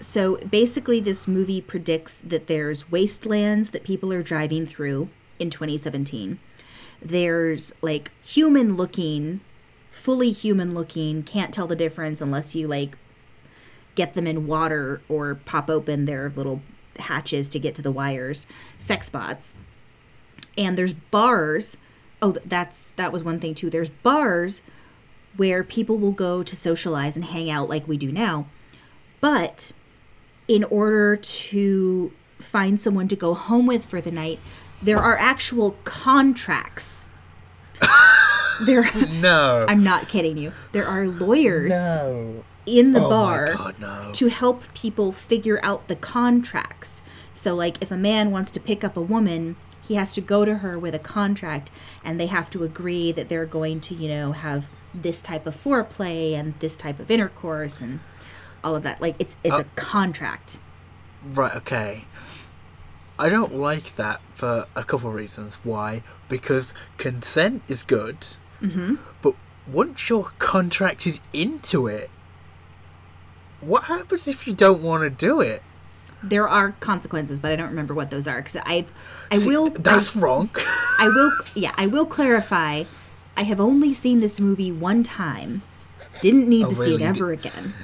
So 0.00 0.38
basically, 0.38 0.98
this 0.98 1.28
movie 1.28 1.60
predicts 1.60 2.18
that 2.18 2.48
there's 2.48 2.90
wastelands 2.90 3.70
that 3.70 3.84
people 3.84 4.12
are 4.12 4.24
driving 4.24 4.66
through 4.66 5.08
in 5.38 5.50
2017. 5.50 6.40
There's 7.00 7.72
like 7.80 8.10
human 8.24 8.76
looking, 8.76 9.40
fully 9.94 10.32
human 10.32 10.74
looking, 10.74 11.22
can't 11.22 11.54
tell 11.54 11.66
the 11.66 11.76
difference 11.76 12.20
unless 12.20 12.54
you 12.54 12.66
like 12.66 12.98
get 13.94 14.14
them 14.14 14.26
in 14.26 14.46
water 14.46 15.00
or 15.08 15.36
pop 15.36 15.70
open 15.70 16.04
their 16.04 16.30
little 16.30 16.60
hatches 16.98 17.48
to 17.48 17.58
get 17.58 17.74
to 17.76 17.82
the 17.82 17.92
wires, 17.92 18.46
sex 18.78 19.08
bots. 19.08 19.54
And 20.58 20.76
there's 20.76 20.92
bars. 20.92 21.76
Oh, 22.20 22.36
that's 22.44 22.90
that 22.96 23.12
was 23.12 23.22
one 23.22 23.38
thing 23.38 23.54
too. 23.54 23.70
There's 23.70 23.88
bars 23.88 24.62
where 25.36 25.64
people 25.64 25.96
will 25.96 26.12
go 26.12 26.42
to 26.42 26.56
socialize 26.56 27.16
and 27.16 27.24
hang 27.24 27.48
out 27.50 27.68
like 27.68 27.88
we 27.88 27.96
do 27.96 28.10
now. 28.12 28.46
But 29.20 29.72
in 30.48 30.64
order 30.64 31.16
to 31.16 32.12
find 32.38 32.80
someone 32.80 33.08
to 33.08 33.16
go 33.16 33.34
home 33.34 33.66
with 33.66 33.86
for 33.86 34.00
the 34.00 34.10
night, 34.10 34.38
there 34.82 34.98
are 34.98 35.16
actual 35.16 35.76
contracts. 35.84 37.06
There 38.66 38.88
No. 39.10 39.64
I'm 39.68 39.82
not 39.82 40.08
kidding 40.08 40.36
you. 40.36 40.52
There 40.72 40.86
are 40.86 41.06
lawyers 41.06 41.70
no. 41.72 42.44
in 42.66 42.92
the 42.92 43.04
Oh 43.04 43.10
bar 43.10 43.54
god, 43.54 43.78
no. 43.80 44.10
to 44.12 44.28
help 44.28 44.62
people 44.74 45.12
figure 45.12 45.60
out 45.64 45.88
the 45.88 45.96
contracts. 45.96 47.02
So, 47.34 47.54
like, 47.54 47.78
if 47.82 47.90
a 47.90 47.96
man 47.96 48.30
wants 48.30 48.50
to 48.52 48.60
pick 48.60 48.84
up 48.84 48.96
a 48.96 49.00
woman, 49.02 49.56
he 49.86 49.96
has 49.96 50.12
to 50.14 50.20
go 50.20 50.44
to 50.44 50.56
her 50.58 50.78
with 50.78 50.94
a 50.94 50.98
contract, 51.00 51.70
and 52.04 52.18
they 52.18 52.26
have 52.26 52.48
to 52.50 52.62
agree 52.62 53.10
that 53.12 53.28
they're 53.28 53.44
going 53.44 53.80
to, 53.82 53.94
you 53.94 54.08
know, 54.08 54.32
have 54.32 54.66
this 54.94 55.20
type 55.20 55.44
of 55.46 55.56
foreplay 55.60 56.32
and 56.34 56.54
this 56.60 56.76
type 56.76 57.00
of 57.00 57.10
intercourse 57.10 57.80
and 57.80 57.98
all 58.62 58.76
of 58.76 58.84
that. 58.84 59.00
Like, 59.00 59.16
it's 59.18 59.36
it's 59.42 59.52
a 59.58 59.62
Uh, 59.62 59.64
contract. 59.74 60.58
Right, 61.24 61.54
okay. 61.56 62.04
I 63.18 63.28
don't 63.28 63.54
like 63.54 63.96
that 63.96 64.20
for 64.34 64.66
a 64.74 64.82
couple 64.84 65.08
of 65.10 65.14
reasons. 65.14 65.60
Why? 65.62 66.02
Because 66.28 66.74
consent 66.98 67.62
is 67.68 67.82
good, 67.82 68.18
mm-hmm. 68.60 68.96
but 69.22 69.34
once 69.70 70.08
you're 70.08 70.32
contracted 70.38 71.20
into 71.32 71.86
it, 71.86 72.10
what 73.60 73.84
happens 73.84 74.26
if 74.28 74.46
you 74.46 74.52
don't 74.52 74.82
want 74.82 75.02
to 75.04 75.10
do 75.10 75.40
it? 75.40 75.62
There 76.22 76.48
are 76.48 76.72
consequences, 76.80 77.38
but 77.38 77.52
I 77.52 77.56
don't 77.56 77.68
remember 77.68 77.94
what 77.94 78.10
those 78.10 78.26
are 78.26 78.40
because 78.42 78.56
I, 78.64 78.86
I 79.30 79.36
See, 79.36 79.48
will. 79.48 79.66
That's 79.70 80.16
wrong. 80.16 80.50
I 80.98 81.08
will. 81.14 81.32
Yeah, 81.54 81.72
I 81.76 81.86
will 81.86 82.06
clarify. 82.06 82.84
I 83.36 83.42
have 83.42 83.60
only 83.60 83.92
seen 83.94 84.20
this 84.20 84.40
movie 84.40 84.72
one 84.72 85.02
time. 85.02 85.62
Didn't 86.20 86.48
need 86.48 86.64
Oh, 86.66 86.68
to 86.70 86.74
see 86.74 86.80
really? 86.82 86.94
it 86.94 87.00
You 87.00 87.06
ever 87.06 87.32
again. 87.32 87.74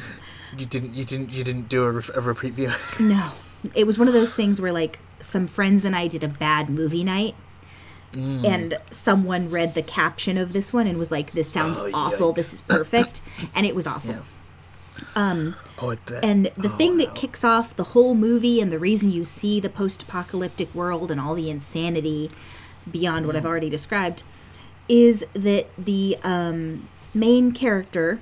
you 0.57 0.64
didn't. 0.66 0.95
You 0.95 1.05
didn't. 1.05 1.31
You 1.31 1.45
didn't 1.45 1.69
do 1.69 1.85
a, 1.85 1.90
re- 1.93 2.03
a 2.14 2.21
repeat 2.21 2.55
view. 2.55 2.73
No, 3.01 3.31
it 3.75 3.87
was 3.87 3.99
one 3.99 4.09
of 4.09 4.14
those 4.14 4.33
things 4.33 4.61
where 4.61 4.73
like 4.73 4.99
some 5.20 5.46
friends 5.46 5.85
and 5.85 5.94
I 5.96 6.06
did 6.09 6.22
a 6.24 6.28
bad 6.28 6.68
movie 6.70 7.04
night. 7.04 7.35
Mm. 8.12 8.44
And 8.44 8.78
someone 8.90 9.50
read 9.50 9.74
the 9.74 9.83
caption 9.83 10.37
of 10.37 10.52
this 10.52 10.72
one 10.72 10.88
and 10.88 10.98
was 10.98 11.12
like, 11.12 11.30
"This 11.30 11.48
sounds 11.50 11.78
Oh, 11.78 11.90
awful. 11.94 12.33
yikes. 12.33 12.37
This 12.37 12.52
is 12.52 12.61
perfect," 12.62 13.20
and 13.54 13.64
it 13.64 13.74
was 13.76 13.87
awful. 13.87 14.14
Yeah. 14.14 14.20
Um. 15.14 15.54
Oh, 15.80 15.90
I 15.92 15.94
bet. 15.94 16.24
And 16.24 16.50
the 16.56 16.68
Oh, 16.72 16.76
thing 16.76 16.96
that 16.98 17.14
kicks 17.14 17.44
off 17.44 17.74
the 17.76 17.85
whole 17.85 18.14
movie 18.16 18.61
and 18.61 18.72
the 18.72 18.78
reason 18.80 19.12
you 19.12 19.24
see 19.24 19.61
the 19.61 19.68
post 19.68 20.02
apocalyptic 20.02 20.74
world 20.74 21.11
and 21.12 21.20
all 21.20 21.35
the 21.35 21.48
insanity 21.50 22.30
beyond 22.90 23.26
what 23.26 23.37
I've 23.37 23.46
already 23.46 23.70
described 23.70 24.22
is 24.88 25.24
that 25.35 25.68
the 25.78 26.18
um, 26.24 26.88
main 27.14 27.52
character, 27.52 28.20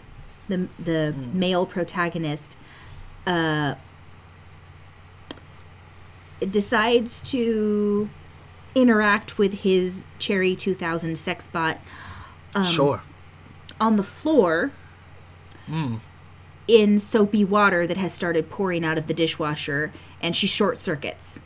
the, 0.49 0.69
the 0.79 1.15
male 1.33 1.65
protagonist, 1.65 2.57
uh, 3.27 3.75
decides 6.51 7.21
to 7.23 8.09
interact 8.75 9.39
with 9.39 9.53
his 9.61 10.05
Cherry 10.19 10.55
2000 10.55 11.17
sex 11.19 11.49
bot 11.49 11.79
um, 12.55 12.65
sure. 12.65 13.03
on 13.81 13.97
the 13.97 14.03
floor 14.03 14.73
Mm. 15.69 16.01
in 16.67 16.99
soapy 16.99 17.45
water 17.45 17.87
that 17.87 17.99
has 17.99 18.15
started 18.15 18.49
pouring 18.49 18.85
out 18.87 18.97
of 18.97 19.07
the 19.07 19.13
dishwasher 19.13 19.93
and 20.23 20.35
she 20.35 20.47
short 20.47 20.79
circuits 20.79 21.39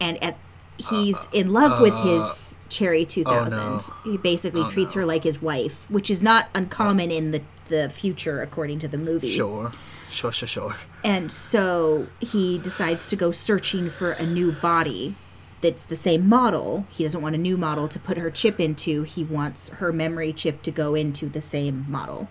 and 0.00 0.22
at 0.22 0.38
he's 0.78 1.28
in 1.32 1.52
love 1.52 1.80
with 1.82 1.94
his 1.96 2.56
cherry 2.70 3.04
2000 3.04 3.56
no. 3.58 3.78
he 4.04 4.16
basically 4.16 4.62
Oh, 4.62 4.70
treats 4.70 4.94
no. 4.94 5.00
her 5.02 5.06
like 5.06 5.22
his 5.24 5.40
wife 5.42 5.84
which 5.90 6.10
is 6.10 6.22
not 6.22 6.48
uncommon 6.54 7.10
in 7.10 7.30
the 7.30 7.42
the 7.68 7.90
future 7.90 8.40
according 8.40 8.78
to 8.78 8.88
the 8.88 8.98
movie 8.98 9.28
Sure. 9.28 9.70
Sure. 10.16 10.32
Sure. 10.32 10.48
Sure. 10.48 10.74
and 11.04 11.30
so 11.30 12.06
he 12.20 12.58
decides 12.58 13.06
to 13.08 13.16
go 13.16 13.30
searching 13.32 13.90
for 13.90 14.12
a 14.12 14.24
new 14.26 14.50
body 14.52 15.14
that's 15.60 15.84
the 15.84 15.96
same 15.96 16.28
model. 16.28 16.86
He 16.90 17.02
doesn't 17.04 17.20
want 17.22 17.34
a 17.34 17.38
new 17.38 17.56
model 17.56 17.86
to 17.88 17.98
put 17.98 18.16
her 18.18 18.30
chip 18.30 18.58
into. 18.60 19.02
He 19.02 19.24
wants 19.24 19.68
her 19.70 19.92
memory 19.92 20.32
chip 20.32 20.62
to 20.62 20.70
go 20.70 20.94
into 20.94 21.26
the 21.28 21.40
same 21.40 21.84
model. 21.88 22.28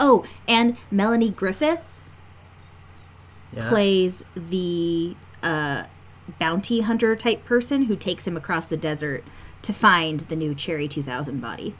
Oh, 0.00 0.24
and 0.46 0.76
Melanie 0.90 1.30
Griffith 1.30 1.82
Yeah. 3.52 3.68
plays 3.68 4.24
the 4.34 5.16
uh, 5.42 5.84
bounty 6.38 6.80
hunter 6.80 7.16
type 7.16 7.44
person 7.44 7.84
who 7.84 7.96
takes 7.96 8.26
him 8.26 8.36
across 8.36 8.68
the 8.68 8.76
desert 8.76 9.24
to 9.62 9.72
find 9.72 10.20
the 10.20 10.36
new 10.36 10.54
Cherry 10.54 10.86
2000 10.88 11.40
body. 11.40 11.74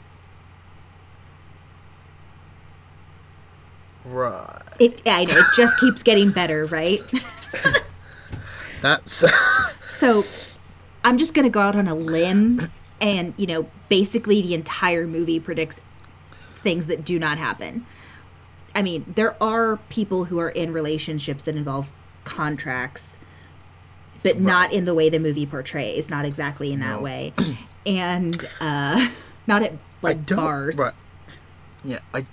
Right. 4.09 4.61
It, 4.79 5.01
I 5.05 5.23
know, 5.25 5.33
it 5.37 5.45
just 5.55 5.77
keeps 5.79 6.03
getting 6.03 6.31
better, 6.31 6.65
right? 6.65 6.99
That's. 8.81 9.23
So 9.85 10.23
I'm 11.03 11.17
just 11.17 11.33
going 11.33 11.43
to 11.43 11.49
go 11.49 11.59
out 11.59 11.75
on 11.75 11.89
a 11.89 11.93
limb 11.95 12.71
and, 13.01 13.33
you 13.35 13.45
know, 13.45 13.69
basically 13.89 14.41
the 14.41 14.53
entire 14.53 15.05
movie 15.05 15.41
predicts 15.41 15.81
things 16.53 16.85
that 16.87 17.03
do 17.03 17.19
not 17.19 17.37
happen. 17.37 17.85
I 18.73 18.81
mean, 18.81 19.03
there 19.17 19.35
are 19.43 19.75
people 19.89 20.25
who 20.25 20.39
are 20.39 20.47
in 20.47 20.71
relationships 20.71 21.43
that 21.43 21.57
involve 21.57 21.89
contracts, 22.23 23.17
but 24.23 24.39
not 24.39 24.71
in 24.71 24.85
the 24.85 24.93
way 24.95 25.09
the 25.09 25.19
movie 25.19 25.45
portrays, 25.45 26.09
not 26.09 26.23
exactly 26.23 26.71
in 26.71 26.79
that 26.79 26.97
No. 26.99 27.01
way. 27.01 27.33
and 27.85 28.47
uh 28.61 29.09
not 29.47 29.63
at 29.63 29.73
like 30.01 30.25
don't- 30.25 30.37
bars. 30.37 30.77
Right. 30.77 30.93
Yeah, 31.83 31.99
I. 32.13 32.25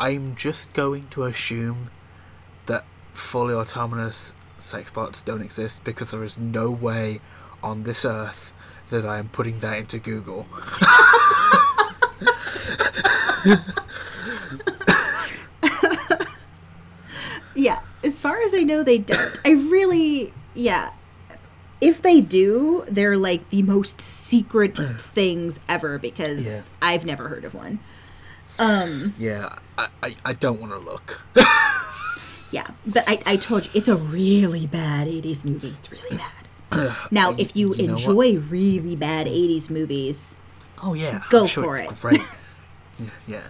I'm 0.00 0.34
just 0.36 0.72
going 0.72 1.08
to 1.10 1.24
assume 1.24 1.90
that 2.66 2.84
fully 3.12 3.54
autonomous 3.54 4.34
sex 4.58 4.90
bots 4.90 5.22
don't 5.22 5.42
exist 5.42 5.84
because 5.84 6.10
there 6.10 6.22
is 6.24 6.38
no 6.38 6.70
way 6.70 7.20
on 7.62 7.82
this 7.84 8.04
earth 8.04 8.52
that 8.90 9.06
I 9.06 9.18
am 9.18 9.28
putting 9.28 9.60
that 9.60 9.78
into 9.78 9.98
Google. 9.98 10.46
Yeah, 17.54 17.80
as 18.02 18.18
far 18.20 18.40
as 18.42 18.54
I 18.54 18.62
know, 18.62 18.82
they 18.82 18.98
don't. 18.98 19.40
I 19.44 19.50
really, 19.50 20.32
yeah. 20.54 20.92
If 21.82 22.00
they 22.00 22.20
do, 22.20 22.84
they're 22.88 23.18
like 23.18 23.48
the 23.50 23.62
most 23.62 24.00
secret 24.00 24.76
things 24.98 25.60
ever 25.68 25.98
because 25.98 26.46
Yeah. 26.46 26.62
I've 26.80 27.04
never 27.04 27.28
heard 27.28 27.44
of 27.44 27.52
one. 27.54 27.80
Um, 28.62 29.14
Yeah, 29.18 29.58
I, 29.76 29.88
I, 30.02 30.16
I 30.24 30.32
don't 30.34 30.60
want 30.60 30.72
to 30.72 30.78
look. 30.78 31.20
yeah, 32.50 32.68
but 32.86 33.04
I, 33.06 33.18
I 33.26 33.36
told 33.36 33.64
you 33.64 33.70
it's 33.74 33.88
a 33.88 33.96
really 33.96 34.66
bad 34.66 35.08
'80s 35.08 35.44
movie. 35.44 35.74
It's 35.78 35.90
really 35.90 36.16
bad. 36.16 36.32
Now, 37.10 37.32
if 37.36 37.54
you, 37.54 37.74
you 37.74 37.90
enjoy 37.90 38.38
really 38.38 38.96
bad 38.96 39.26
'80s 39.26 39.68
movies, 39.68 40.36
Oh 40.82 40.94
yeah, 40.94 41.22
Go 41.30 41.46
sure 41.46 41.64
for 41.64 41.76
it's 41.76 41.92
it. 41.92 42.00
great. 42.00 42.20
yeah, 42.98 43.06
yeah. 43.28 43.42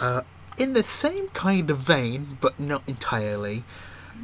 Uh, 0.00 0.20
in 0.56 0.72
the 0.72 0.82
same 0.82 1.28
kind 1.28 1.68
of 1.70 1.78
vein, 1.78 2.38
but 2.40 2.58
not 2.60 2.82
entirely, 2.86 3.64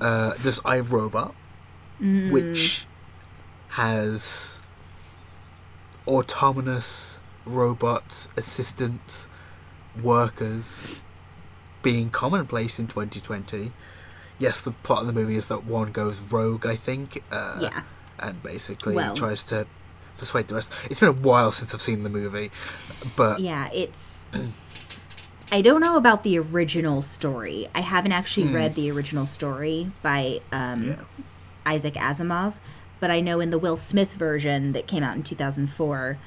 uh, 0.01 0.35
there's 0.41 0.61
I, 0.65 0.79
Robot, 0.79 1.35
Mm. 2.01 2.31
which 2.31 2.87
has 3.71 4.61
autonomous 6.07 7.21
robots, 7.45 8.29
assistants, 8.37 9.29
workers 10.03 10.87
being 11.83 12.11
commonplace 12.11 12.79
in 12.79 12.87
2020. 12.87 13.73
Yes, 14.39 14.63
the 14.63 14.71
plot 14.71 15.03
of 15.03 15.07
the 15.07 15.13
movie 15.13 15.37
is 15.37 15.49
that 15.49 15.65
one 15.65 15.93
goes 15.93 16.21
rogue, 16.21 16.67
I 16.67 16.77
think. 16.77 17.23
Uh, 17.31 17.59
Yeah. 17.61 17.83
And 18.19 18.43
basically 18.43 18.95
Well- 18.95 19.15
tries 19.15 19.43
to 19.45 19.67
persuade 20.19 20.49
the 20.49 20.55
rest. 20.55 20.73
It's 20.91 21.01
been 21.01 21.09
a 21.09 21.13
while 21.13 21.51
since 21.53 21.73
I've 21.73 21.81
seen 21.81 22.03
the 22.03 22.11
movie, 22.11 22.51
but 23.17 23.41
yeah, 23.41 23.69
it's. 23.73 24.25
I 25.53 25.63
don't 25.63 25.81
know 25.81 25.97
about 25.97 26.23
the 26.23 26.39
original 26.39 27.03
story. 27.03 27.69
I 27.75 27.81
haven't 27.81 28.13
actually 28.13 28.47
read 28.53 28.75
the 28.77 28.91
original 28.91 29.27
story 29.27 29.91
by 30.03 30.41
um, 30.53 30.85
yeah. 30.91 30.97
Isaac 31.67 31.95
Asimov, 31.95 32.53
but 33.01 33.11
I 33.11 33.21
know 33.21 33.41
in 33.41 33.51
the 33.51 33.59
Will 33.59 33.77
Smith 33.77 34.13
version 34.13 34.73
that 34.73 34.87
came 34.87 35.03
out 35.03 35.17
in 35.17 35.23
2004, 35.25 36.19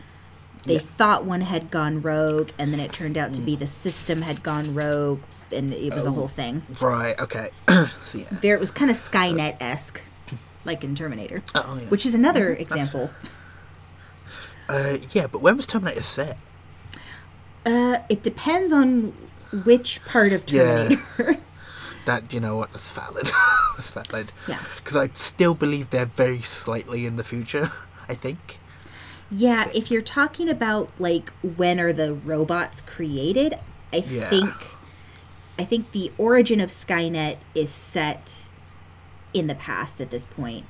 they 0.64 0.76
Yeah. 0.76 0.80
thought 0.98 1.26
one 1.26 1.42
had 1.42 1.70
gone 1.72 2.02
rogue, 2.02 2.50
and 2.58 2.72
then 2.72 2.80
it 2.80 2.92
turned 2.94 3.18
out 3.18 3.34
to 3.36 3.42
be 3.42 3.56
the 3.56 3.68
system 3.68 4.22
had 4.22 4.44
gone 4.44 4.74
rogue, 4.74 5.20
and 5.52 5.74
it 5.74 5.94
was 5.94 6.06
a 6.06 6.10
Oh. 6.10 6.14
whole 6.14 6.28
thing. 6.28 6.64
Right, 6.82 7.20
okay. 7.20 7.50
so 8.04 8.18
yeah. 8.20 8.26
There, 8.32 8.56
it 8.56 8.60
was 8.60 8.72
kind 8.72 8.90
of 8.90 8.98
Skynet 8.98 9.58
esque, 9.62 10.02
like 10.66 10.84
in 10.84 10.96
Terminator, 10.96 11.44
Oh, 11.54 11.78
yeah. 11.82 11.88
which 11.90 12.06
is 12.06 12.14
another 12.16 12.56
That's- 12.56 12.62
example. 12.62 13.10
Uh, 14.70 14.98
yeah, 15.12 15.28
but 15.28 15.40
when 15.42 15.58
was 15.58 15.68
Terminator 15.68 16.02
set? 16.02 16.38
Uh, 17.66 17.98
it 18.10 18.24
depends 18.24 18.72
on 18.72 19.14
which 19.66 20.04
part 20.06 20.34
of 20.34 20.50
Yeah. 20.52 20.64
Terminator. 21.18 21.38
That 22.06 22.34
you 22.34 22.42
know 22.42 22.58
what? 22.58 22.72
That's 22.72 22.92
valid. 22.92 23.32
that's 23.78 23.90
valid. 23.92 24.34
Yeah. 24.46 24.60
Because 24.76 24.98
I 24.98 25.08
still 25.14 25.54
believe 25.56 25.90
they're 25.90 26.06
very 26.06 26.42
slightly 26.42 27.06
in 27.06 27.16
the 27.16 27.24
future. 27.24 27.72
I 28.10 28.14
think. 28.14 28.60
Yeah, 29.36 29.70
if 29.74 29.90
you're 29.90 30.02
talking 30.02 30.48
about 30.50 30.90
like 31.00 31.30
when 31.42 31.80
are 31.80 31.92
the 31.94 32.14
robots 32.14 32.82
created, 32.82 33.58
I 33.92 33.98
Yeah. 34.08 34.30
think 34.30 34.54
I 35.60 35.66
think 35.66 35.92
the 35.92 36.12
origin 36.18 36.60
of 36.60 36.70
Skynet 36.72 37.38
is 37.54 37.72
set 37.72 38.44
in 39.36 39.46
the 39.48 39.54
past 39.56 40.02
at 40.02 40.10
this 40.10 40.26
point. 40.26 40.66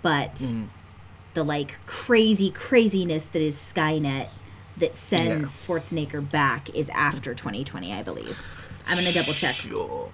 But 0.00 0.36
Mm. 0.36 0.68
the 1.34 1.42
like 1.44 1.74
crazy 1.86 2.50
craziness 2.50 3.26
that 3.26 3.42
is 3.42 3.56
Skynet 3.56 4.28
that 4.78 4.96
sends 4.96 5.64
Schwarzenegger 5.64 6.28
back 6.30 6.70
is 6.74 6.88
after 6.90 7.34
2020, 7.34 7.92
I 7.92 8.02
believe. 8.02 8.38
I'm 8.86 8.96
going 8.96 9.06
to 9.06 9.12
double 9.12 9.34
check. 9.34 9.54
Sure. 9.54 10.10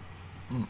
Mm. 0.53 0.67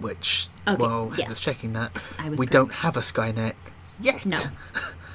Which, 0.00 0.48
Okay, 0.66 0.80
well, 0.82 1.12
yes. 1.16 1.28
was 1.28 1.40
checking 1.40 1.72
that. 1.74 1.92
I 2.18 2.28
was 2.30 2.38
we 2.38 2.46
correct. 2.46 2.52
don't 2.52 2.72
have 2.72 2.96
a 2.96 3.00
Skynet 3.00 3.54
yet. 4.00 4.24
No. 4.26 4.38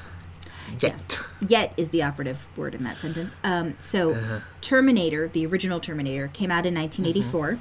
yet. 0.80 1.20
Yet 1.48 1.74
is 1.78 1.90
the 1.90 2.04
operative 2.04 2.46
word 2.56 2.76
in 2.76 2.84
that 2.84 3.00
sentence. 3.00 3.36
Um, 3.44 3.76
so, 3.80 4.12
Uh-huh. 4.14 4.40
Terminator, 4.62 5.28
the 5.28 5.46
original 5.46 5.80
Terminator, 5.80 6.28
came 6.30 6.52
out 6.52 6.66
in 6.66 6.74
1984. 6.76 7.60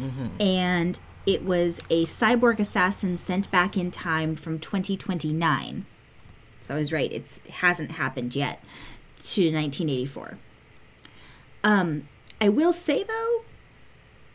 Mm-hmm. 0.00 0.40
And 0.40 0.98
it 1.26 1.44
was 1.44 1.80
a 1.90 2.04
cyborg 2.06 2.58
assassin 2.60 3.16
sent 3.18 3.50
back 3.50 3.76
in 3.76 3.90
time 3.90 4.36
from 4.36 4.58
2029. 4.58 5.86
So 6.60 6.74
I 6.74 6.78
was 6.78 6.92
right, 6.92 7.10
it's, 7.12 7.38
it 7.44 7.50
hasn't 7.52 7.92
happened 7.92 8.34
yet 8.36 8.60
to 9.24 9.42
1984. 9.52 10.38
Um, 11.64 12.08
I 12.40 12.48
will 12.48 12.72
say, 12.72 13.02
though, 13.04 13.44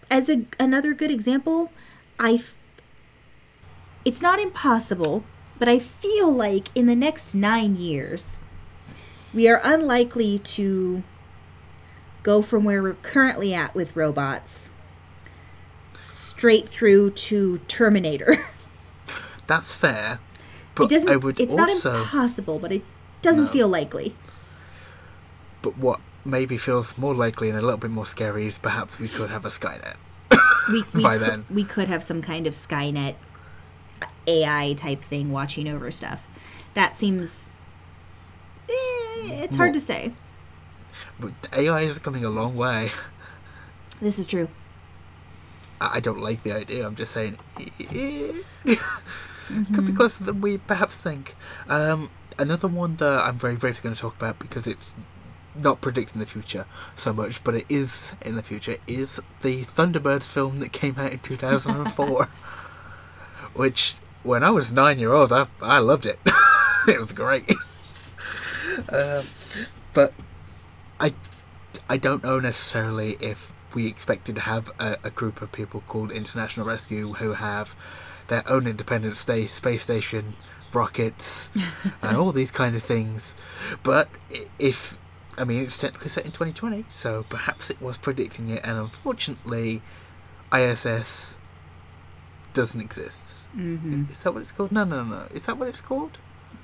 as 0.10 0.30
a, 0.30 0.44
another 0.60 0.94
good 0.94 1.12
example, 1.12 1.72
I 2.20 2.34
f- 2.34 2.56
it's 4.06 4.22
not 4.22 4.40
impossible, 4.40 5.24
but 5.60 5.68
I 5.68 5.80
feel 5.80 6.32
like 6.32 6.70
in 6.76 6.86
the 6.88 6.96
next 6.96 7.34
nine 7.36 7.76
years, 7.76 8.38
we 9.34 9.48
are 9.48 9.62
unlikely 9.64 10.40
to 10.40 11.04
go 12.24 12.42
from 12.42 12.64
where 12.64 12.82
we're 12.84 12.94
currently 12.96 13.54
at 13.54 13.74
with 13.74 13.96
robots 13.96 14.70
straight 16.04 16.68
through 16.68 17.12
to 17.12 17.60
Terminator. 17.68 18.46
That's 19.48 19.74
fair. 19.74 20.14
it 20.14 20.20
But 20.76 20.90
doesn't. 20.90 21.10
I 21.10 21.16
would 21.18 21.40
it's 21.40 21.54
also. 21.58 21.92
not 21.94 22.02
impossible, 22.02 22.60
but 22.60 22.72
it 22.72 22.84
doesn't 23.22 23.46
No. 23.46 23.52
feel 23.52 23.68
likely. 23.68 24.16
But 25.62 25.78
what 25.78 26.00
maybe 26.26 26.58
feels 26.58 26.98
more 26.98 27.14
likely 27.14 27.50
and 27.50 27.58
a 27.58 27.62
little 27.62 27.78
bit 27.78 27.92
more 27.92 28.06
scary 28.06 28.48
is 28.48 28.58
perhaps 28.58 29.00
we 29.00 29.08
could 29.08 29.30
have 29.30 29.46
a 29.46 29.50
Skynet. 29.50 29.96
We, 30.70 30.84
we 30.94 31.02
By 31.04 31.18
could, 31.18 31.28
then. 31.30 31.46
we 31.50 31.64
could 31.64 31.88
have 31.88 32.04
some 32.04 32.22
kind 32.22 32.46
of 32.48 32.54
Skynet 32.54 33.16
AI 34.28 34.74
type 34.74 35.02
thing 35.02 35.32
watching 35.32 35.68
over 35.68 35.92
stuff. 35.92 36.28
That 36.74 36.96
seems. 36.98 37.52
Eh, 38.70 38.74
it's 39.44 39.56
hard 39.56 39.70
More- 39.70 39.74
to 39.74 39.80
say. 39.80 40.14
But 41.20 41.34
AI 41.54 41.82
is 41.82 42.00
coming 42.00 42.26
a 42.26 42.30
long 42.30 42.56
way. 42.56 42.92
This 44.02 44.18
is 44.20 44.28
true. 44.28 44.50
I 45.80 46.00
don't 46.00 46.20
like 46.20 46.44
the 46.44 46.52
idea. 46.54 46.86
I'm 46.86 46.96
just 46.96 47.12
saying, 47.14 47.38
it 47.58 48.46
Mm-hmm. 48.66 49.74
could 49.76 49.86
be 49.86 49.94
closer 49.94 50.24
than 50.24 50.42
we 50.42 50.58
perhaps 50.60 51.02
think. 51.02 51.36
Um, 51.68 52.10
another 52.40 52.68
one 52.68 52.96
that 52.98 53.20
I'm 53.26 53.38
very 53.38 53.56
briefly 53.56 53.82
going 53.84 53.96
to 53.96 54.02
talk 54.02 54.16
about 54.16 54.38
because 54.40 54.66
it's 54.68 54.96
not 55.56 55.82
predicting 55.82 56.20
the 56.20 56.26
future 56.26 56.66
so 56.96 57.14
much, 57.14 57.44
but 57.44 57.56
it 57.56 57.66
is 57.70 58.16
in 58.22 58.36
the 58.36 58.44
future, 58.44 58.78
is 58.88 59.22
the 59.42 59.64
Thunderbirds 59.64 60.28
film 60.28 60.60
that 60.60 60.72
came 60.72 60.98
out 60.98 61.12
in 61.12 61.20
2004. 61.24 62.26
which, 63.54 63.96
when 64.24 64.44
I 64.44 64.50
was 64.50 64.72
nine 64.72 65.00
year 65.00 65.14
old, 65.14 65.32
I, 65.34 65.48
I 65.62 65.80
loved 65.80 66.06
it. 66.06 66.20
it 66.88 67.00
was 67.00 67.12
great. 67.12 67.50
um, 68.90 69.26
but 69.94 70.14
I, 71.00 71.14
I 71.90 71.98
don't 71.98 72.24
know 72.24 72.40
necessarily 72.40 73.18
if 73.20 73.52
we 73.74 73.88
expected 73.88 74.36
to 74.36 74.42
have 74.42 74.70
a, 74.80 74.98
a 75.04 75.10
group 75.10 75.42
of 75.42 75.52
people 75.52 75.84
called 75.88 76.12
International 76.12 76.66
Rescue 76.66 77.14
who 77.14 77.34
have 77.34 77.76
their 78.28 78.44
own 78.50 78.68
independent 78.68 79.18
sta- 79.18 79.48
space 79.48 79.84
station, 79.84 80.34
rockets, 80.74 81.52
and 82.02 82.18
all 82.18 82.32
these 82.32 82.52
kind 82.52 82.76
of 82.76 82.84
things. 82.84 83.36
But 83.84 84.10
if 84.60 84.98
I 85.38 85.44
mean, 85.44 85.64
it's 85.64 85.78
technically 85.78 86.10
set 86.10 86.26
in 86.26 86.32
2020, 86.32 86.86
so 86.90 87.26
perhaps 87.30 87.70
it 87.70 87.82
was 87.82 87.98
predicting 87.98 88.50
it, 88.50 88.62
and 88.66 88.78
unfortunately, 88.78 89.82
ISS 90.54 91.38
doesn't 92.54 92.82
exist. 92.82 93.38
hmm 93.54 93.94
Is, 93.94 94.02
is 94.12 94.24
that 94.24 94.34
what 94.34 94.42
it's 94.42 94.52
called? 94.52 94.72
No, 94.72 94.84
no, 94.84 95.04
no. 95.04 95.28
Is 95.34 95.46
that 95.46 95.58
what 95.58 95.68
it's 95.70 95.82
called? 95.82 96.20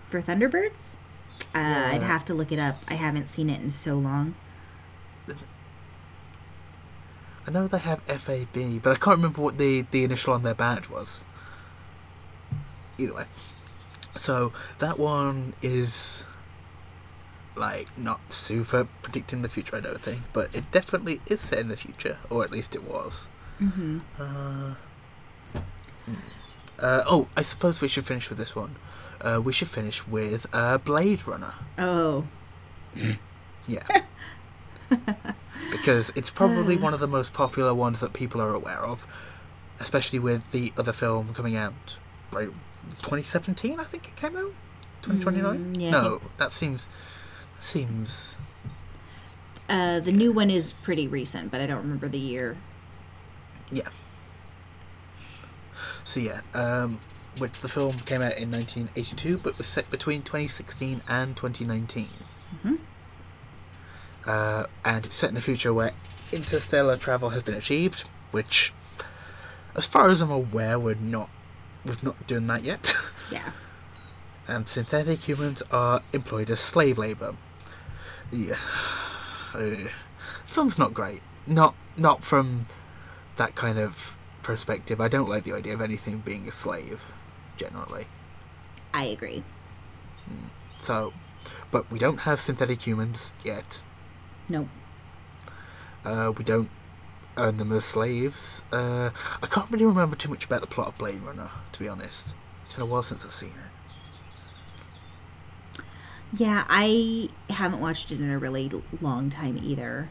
For 0.10 0.22
Thunderbirds? 0.22 0.96
Uh, 1.56 1.60
I'd 1.94 2.04
have 2.04 2.26
to 2.26 2.34
look 2.34 2.52
it 2.52 2.60
up. 2.60 2.78
I 2.88 2.96
haven't 2.96 3.28
seen 3.28 3.50
it 3.50 3.62
in 3.62 3.70
so 3.70 3.96
long. 3.96 4.36
I 7.48 7.52
know 7.52 7.68
they 7.68 7.78
have 7.78 8.02
FAB, 8.02 8.82
but 8.82 8.92
I 8.92 8.96
can't 8.96 9.18
remember 9.18 9.42
what 9.42 9.58
the, 9.58 9.84
the 9.92 10.04
initial 10.04 10.34
on 10.34 10.44
their 10.44 10.54
badge 10.54 10.90
was. 10.90 11.24
Either 12.98 13.14
way. 13.14 13.26
So 14.18 14.52
that 14.80 15.00
one 15.00 15.54
is 15.62 16.26
like 17.58 17.98
not 17.98 18.32
super 18.34 18.88
predicting 19.02 19.42
the 19.42 19.50
future, 19.50 19.76
I 19.76 19.80
don't 19.82 20.02
think, 20.02 20.22
but 20.34 20.54
it 20.56 20.72
definitely 20.72 21.22
is 21.28 21.42
set 21.42 21.60
in 21.60 21.68
the 21.70 21.78
future, 21.78 22.18
or 22.30 22.44
at 22.44 22.52
least 22.52 22.76
it 22.76 22.84
was. 22.84 23.28
hmm 23.58 24.00
Uh, 24.20 24.76
hmm. 26.06 26.14
uh, 26.80 27.04
oh, 27.08 27.28
I 27.36 27.42
suppose 27.44 27.82
we 27.82 27.88
should 27.88 28.06
finish 28.06 28.30
with 28.30 28.38
this 28.38 28.56
one. 28.56 28.76
Uh, 29.20 29.42
we 29.44 29.52
should 29.52 29.68
finish 29.68 30.08
with 30.08 30.46
uh, 30.54 30.78
Blade 30.78 31.26
Runner. 31.28 31.54
Oh, 31.78 32.26
Yeah. 33.68 33.84
because 35.72 36.12
it's 36.16 36.30
probably 36.32 36.78
one 36.78 36.94
of 36.94 37.00
the 37.00 37.08
most 37.08 37.34
popular 37.34 37.74
ones 37.74 38.00
that 38.00 38.14
people 38.14 38.42
are 38.42 38.54
aware 38.54 38.80
of, 38.86 39.06
especially 39.80 40.20
with 40.20 40.52
the 40.52 40.72
other 40.78 40.94
film 40.94 41.34
coming 41.34 41.56
out. 41.56 41.98
Right, 42.32 42.50
2017, 43.00 43.80
I 43.80 43.84
think 43.84 44.08
it 44.08 44.16
came 44.16 44.36
out. 44.38 44.54
2029. 45.02 45.74
Mm, 45.76 45.82
yeah, 45.82 45.90
no, 45.92 46.22
that 46.38 46.52
seems 46.52 46.88
seems 47.60 48.36
uh, 49.70 50.00
the 50.00 50.12
new 50.12 50.32
one 50.32 50.50
is 50.50 50.72
pretty 50.72 51.08
recent, 51.08 51.52
but 51.52 51.60
I 51.62 51.66
don't 51.66 51.80
remember 51.82 52.08
the 52.08 52.20
year. 52.20 52.58
yeah. 53.72 53.90
So 56.04 56.20
yeah, 56.22 56.40
um, 56.54 57.00
which 57.38 57.52
the 57.60 57.68
film 57.68 57.98
came 58.00 58.22
out 58.22 58.38
in 58.38 58.50
1982, 58.50 59.40
but 59.40 59.58
was 59.58 59.68
set 59.68 59.92
between 59.92 60.22
2016 60.22 61.02
and 61.08 61.36
2019. 61.36 62.08
Mhm. 62.64 62.78
Uh, 64.26 64.66
and 64.86 65.06
it's 65.06 65.16
set 65.18 65.30
in 65.32 65.38
a 65.38 65.42
future 65.42 65.74
where 65.74 65.92
interstellar 66.32 66.96
travel 66.98 67.30
has 67.32 67.44
been 67.44 67.56
achieved, 67.56 68.08
which, 68.32 68.74
as 69.76 69.86
far 69.86 70.10
as 70.10 70.22
I'm 70.22 70.32
aware, 70.32 70.80
we're 70.80 70.96
not 70.96 71.30
we're 71.86 71.96
not 72.02 72.26
doing 72.28 72.48
that 72.48 72.64
yet. 72.64 72.94
Yeah. 73.30 73.52
and 74.48 74.70
synthetic 74.70 75.28
humans 75.28 75.62
are 75.72 76.02
employed 76.14 76.50
as 76.50 76.62
slave 76.62 76.98
labor. 76.98 77.36
Yeah, 78.32 78.58
uh, 79.54 79.90
film's 80.46 80.78
not 80.78 80.94
great. 80.94 81.22
Not 81.46 81.76
not 81.96 82.24
from 82.24 82.66
that 83.38 83.56
kind 83.56 83.80
of 83.80 84.18
perspective. 84.44 85.00
I 85.00 85.08
don't 85.08 85.30
like 85.30 85.44
the 85.44 85.54
idea 85.54 85.74
of 85.74 85.82
anything 85.82 86.20
being 86.20 86.48
a 86.48 86.52
slave, 86.52 87.04
generally. 87.56 88.08
I 88.94 89.06
agree. 89.06 89.44
So, 90.80 91.14
but 91.72 91.90
we 91.92 92.00
don't 92.00 92.20
have 92.20 92.40
synthetic 92.42 92.86
humans 92.86 93.34
yet. 93.44 93.84
Nope. 94.50 94.68
Uh, 96.04 96.32
we 96.38 96.44
don't 96.44 96.70
earn 97.38 97.58
them 97.58 97.72
as 97.72 97.86
slaves. 97.86 98.66
Uh, 98.72 99.12
I 99.42 99.48
can't 99.48 99.70
really 99.70 99.86
remember 99.86 100.16
too 100.16 100.30
much 100.30 100.46
about 100.46 100.62
the 100.62 100.68
plot 100.68 100.88
of 100.88 100.98
Blade 100.98 101.22
Runner, 101.22 101.50
to 101.72 101.80
be 101.80 101.88
honest. 101.88 102.36
It's 102.64 102.74
been 102.74 102.84
a 102.84 102.86
while 102.86 103.04
since 103.04 103.24
I've 103.24 103.34
seen 103.34 103.50
it. 103.50 103.77
Yeah, 106.36 106.66
I 106.68 107.30
haven't 107.50 107.80
watched 107.80 108.12
it 108.12 108.20
in 108.20 108.30
a 108.30 108.38
really 108.38 108.70
long 109.02 109.30
time 109.30 109.60
either. 109.64 110.10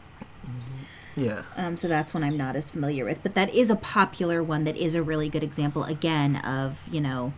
Yeah. 1.15 1.41
Um, 1.55 1.77
so 1.77 1.87
that's 1.87 2.13
one 2.13 2.23
I'm 2.23 2.37
not 2.37 2.55
as 2.55 2.69
familiar 2.69 3.03
with. 3.05 3.21
But 3.23 3.33
that 3.35 3.53
is 3.53 3.69
a 3.69 3.75
popular 3.75 4.43
one 4.43 4.63
that 4.65 4.77
is 4.77 4.93
a 4.95 5.01
really 5.01 5.29
good 5.29 5.43
example, 5.43 5.83
again, 5.83 6.35
of, 6.37 6.79
you 6.91 7.01
know, 7.01 7.33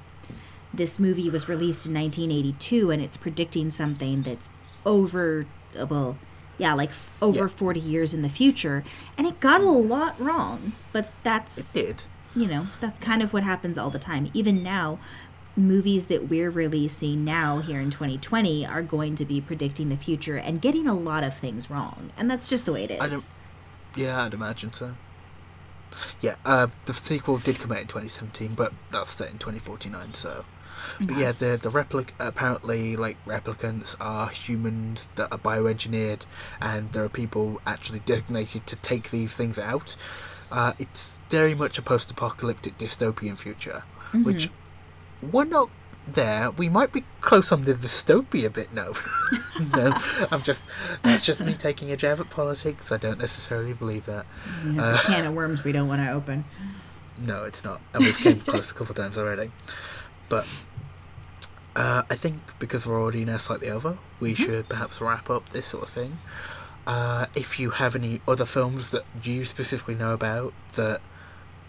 this 0.74 1.00
movie 1.00 1.30
was 1.30 1.48
released 1.50 1.86
in 1.86 1.94
1982 1.94 2.92
and 2.92 3.02
it's 3.02 3.18
predicting 3.18 3.72
something 3.72 4.24
that's 4.24 4.50
over, 4.86 5.46
uh, 5.80 5.86
well, 5.86 6.18
yeah, 6.58 6.74
like 6.74 6.90
f- 6.90 7.10
over 7.22 7.40
Yeah. 7.42 7.48
40 7.48 7.80
years 7.80 8.14
in 8.14 8.22
the 8.22 8.30
future. 8.30 8.84
And 9.18 9.26
it 9.26 9.40
got 9.40 9.62
a 9.62 9.70
lot 9.70 10.20
wrong. 10.20 10.74
But 10.92 11.06
It 11.06 11.12
that's, 11.24 11.72
did. 11.74 12.04
you 12.36 12.48
know, 12.48 12.68
that's 12.82 13.00
kind 13.00 13.22
of 13.24 13.32
what 13.34 13.44
happens 13.44 13.78
all 13.78 13.90
the 13.90 14.00
time. 14.00 14.30
Even 14.34 14.62
now, 14.62 15.00
movies 15.60 16.08
that 16.08 16.30
we're 16.30 16.50
releasing 16.50 17.24
now 17.24 17.60
here 17.60 17.80
in 17.80 17.92
2020 17.92 18.66
are 18.66 18.82
going 18.82 19.16
to 19.16 19.26
be 19.26 19.42
predicting 19.42 19.90
the 19.90 19.98
future 19.98 20.38
and 20.38 20.62
getting 20.62 20.88
a 20.88 20.94
lot 20.94 21.24
of 21.24 21.36
things 21.38 21.70
wrong. 21.70 22.12
And 22.18 22.30
that's 22.30 22.48
just 22.48 22.66
the 22.66 22.74
way 22.74 22.86
it 22.86 22.92
is. 22.92 23.02
I 23.02 23.08
don't. 23.08 23.28
Yeah, 23.96 24.24
I'd 24.24 24.34
imagine 24.34 24.74
so. 24.74 24.96
Yeah, 26.22 26.36
uh, 26.46 26.68
the 26.86 26.94
sequel 26.94 27.38
did 27.38 27.60
come 27.60 27.72
out 27.72 27.80
in 27.80 27.88
2017, 27.88 28.54
but 28.54 28.74
that's 28.92 29.10
set 29.12 29.32
in 29.32 29.38
2049. 29.38 30.14
So, 30.14 30.46
but 31.02 31.18
yeah, 31.18 31.32
the 31.32 31.58
the 31.58 31.70
replic 31.70 32.10
apparently 32.20 32.96
like 32.96 33.24
replicants 33.26 33.96
are 34.00 34.30
humans 34.30 35.10
that 35.16 35.32
are 35.32 35.40
bioengineered, 35.40 36.26
and 36.62 36.94
there 36.94 37.04
are 37.04 37.10
people 37.10 37.60
actually 37.66 38.00
designated 38.00 38.68
to 38.68 38.76
take 38.78 39.10
these 39.10 39.36
things 39.36 39.58
out. 39.58 39.96
Uh, 40.52 40.74
it's 40.80 41.20
very 41.30 41.54
much 41.54 41.78
a 41.78 41.82
post-apocalyptic 41.82 42.78
dystopian 42.78 43.38
future, 43.38 43.84
which 44.14 44.50
we're 45.22 45.46
not 45.46 45.70
there. 46.08 46.52
We 46.52 46.70
might 46.70 46.92
be 46.92 47.04
close 47.22 47.52
on 47.52 47.66
the 47.66 47.74
dystopia 47.74 48.52
bit. 48.52 48.74
No, 48.74 48.94
no, 49.76 49.94
I'm 50.32 50.42
just 50.42 50.64
that's 51.04 51.24
just 51.24 51.42
me 51.42 51.54
taking 51.54 51.92
a 51.92 51.98
jab 51.98 52.20
at 52.20 52.30
politics. 52.30 52.92
I 52.92 52.98
don't 52.98 53.20
necessarily 53.20 53.74
believe 53.74 54.06
that. 54.06 54.26
Yeah, 54.66 54.94
it's 54.94 55.04
a 55.04 55.12
can 55.12 55.26
of 55.26 55.34
worms 55.34 55.64
we 55.64 55.72
don't 55.72 55.88
want 55.88 56.02
to 56.02 56.12
open. 56.12 56.46
No, 57.18 57.44
it's 57.44 57.64
not, 57.64 57.82
and 57.94 58.06
we've 58.06 58.18
came 58.18 58.40
close 58.40 58.72
a 58.72 58.74
couple 58.74 58.92
of 58.92 58.98
times 58.98 59.18
already. 59.18 59.52
But 60.30 60.48
uh, 61.76 62.04
I 62.10 62.16
think 62.16 62.40
because 62.60 62.86
we're 62.88 63.02
already 63.02 63.26
now 63.26 63.38
slightly 63.38 63.70
over, 63.70 63.98
we 64.20 64.34
should 64.36 64.70
perhaps 64.70 65.02
wrap 65.02 65.30
up 65.30 65.50
this 65.50 65.68
sort 65.68 65.84
of 65.84 65.90
thing. 65.90 66.20
Uh, 66.88 67.28
if 67.36 67.60
you 67.60 67.72
have 67.72 67.96
any 67.96 68.22
other 68.28 68.46
films 68.46 68.90
that 68.92 69.06
you 69.24 69.46
specifically 69.46 69.96
know 69.96 70.14
about 70.14 70.54
that 70.74 71.02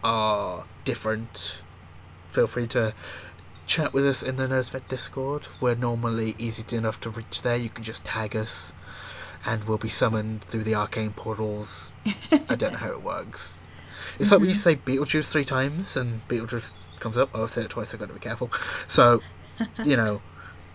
are 0.02 0.64
different, 0.84 1.62
feel 2.32 2.46
free 2.46 2.66
to 2.68 2.94
chat 3.70 3.92
with 3.92 4.04
us 4.04 4.20
in 4.20 4.34
the 4.34 4.48
Nerdsmith 4.48 4.88
Discord. 4.88 5.46
We're 5.60 5.76
normally 5.76 6.34
easy 6.38 6.76
enough 6.76 7.00
to 7.02 7.10
reach 7.10 7.42
there. 7.42 7.54
You 7.54 7.68
can 7.68 7.84
just 7.84 8.04
tag 8.04 8.34
us, 8.34 8.74
and 9.46 9.62
we'll 9.62 9.78
be 9.78 9.88
summoned 9.88 10.42
through 10.42 10.64
the 10.64 10.74
arcane 10.74 11.12
portals. 11.12 11.92
I 12.32 12.56
don't 12.56 12.72
know 12.72 12.78
how 12.78 12.90
it 12.90 13.02
works. 13.02 13.60
It's 14.18 14.32
like 14.32 14.40
when 14.40 14.48
you 14.48 14.56
say 14.56 14.74
Beetlejuice 14.74 15.30
three 15.30 15.44
times 15.44 15.96
and 15.96 16.26
Beetlejuice 16.26 16.72
comes 16.98 17.16
up. 17.16 17.30
Oh, 17.32 17.44
I've 17.44 17.50
said 17.50 17.64
it 17.64 17.70
twice. 17.70 17.94
I've 17.94 18.00
got 18.00 18.08
to 18.08 18.12
be 18.14 18.18
careful. 18.18 18.50
So, 18.88 19.20
you 19.84 19.96
know, 19.96 20.20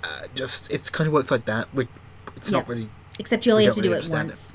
uh, 0.02 0.28
just 0.34 0.72
it's 0.72 0.90
kind 0.90 1.06
of 1.06 1.14
works 1.14 1.32
like 1.32 1.44
that. 1.46 1.68
We, 1.74 1.90
it's 2.38 2.50
not 2.50 2.66
really 2.68 2.90
Except 3.20 3.46
you 3.46 3.52
only 3.52 3.66
have 3.66 3.76
to 3.76 3.82
don't 3.82 3.92
do 3.92 3.98
it 3.98 4.10
once. 4.10 4.54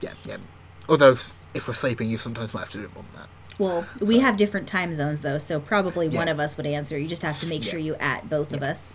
yeah, 0.00 0.14
yeah. 0.24 0.38
Although 0.88 1.16
if 1.54 1.68
we're 1.68 1.74
sleeping, 1.74 2.10
you 2.10 2.18
sometimes 2.18 2.54
might 2.54 2.60
have 2.60 2.70
to 2.70 2.78
do 2.78 2.84
it 2.84 2.94
more 2.94 3.04
than 3.04 3.20
that. 3.22 3.28
Well, 3.58 3.86
we 4.00 4.20
have 4.20 4.36
different 4.36 4.68
time 4.68 4.94
zones 4.94 5.20
though, 5.20 5.38
so 5.38 5.58
probably 5.60 6.08
one 6.08 6.28
of 6.28 6.38
us 6.38 6.56
would 6.56 6.66
answer. 6.66 6.96
You 6.98 7.08
just 7.08 7.22
have 7.22 7.40
to 7.40 7.46
make 7.46 7.64
sure 7.64 7.78
you 7.78 7.94
at 7.96 8.28
both 8.30 8.52
of 8.52 8.62
us. 8.62 8.92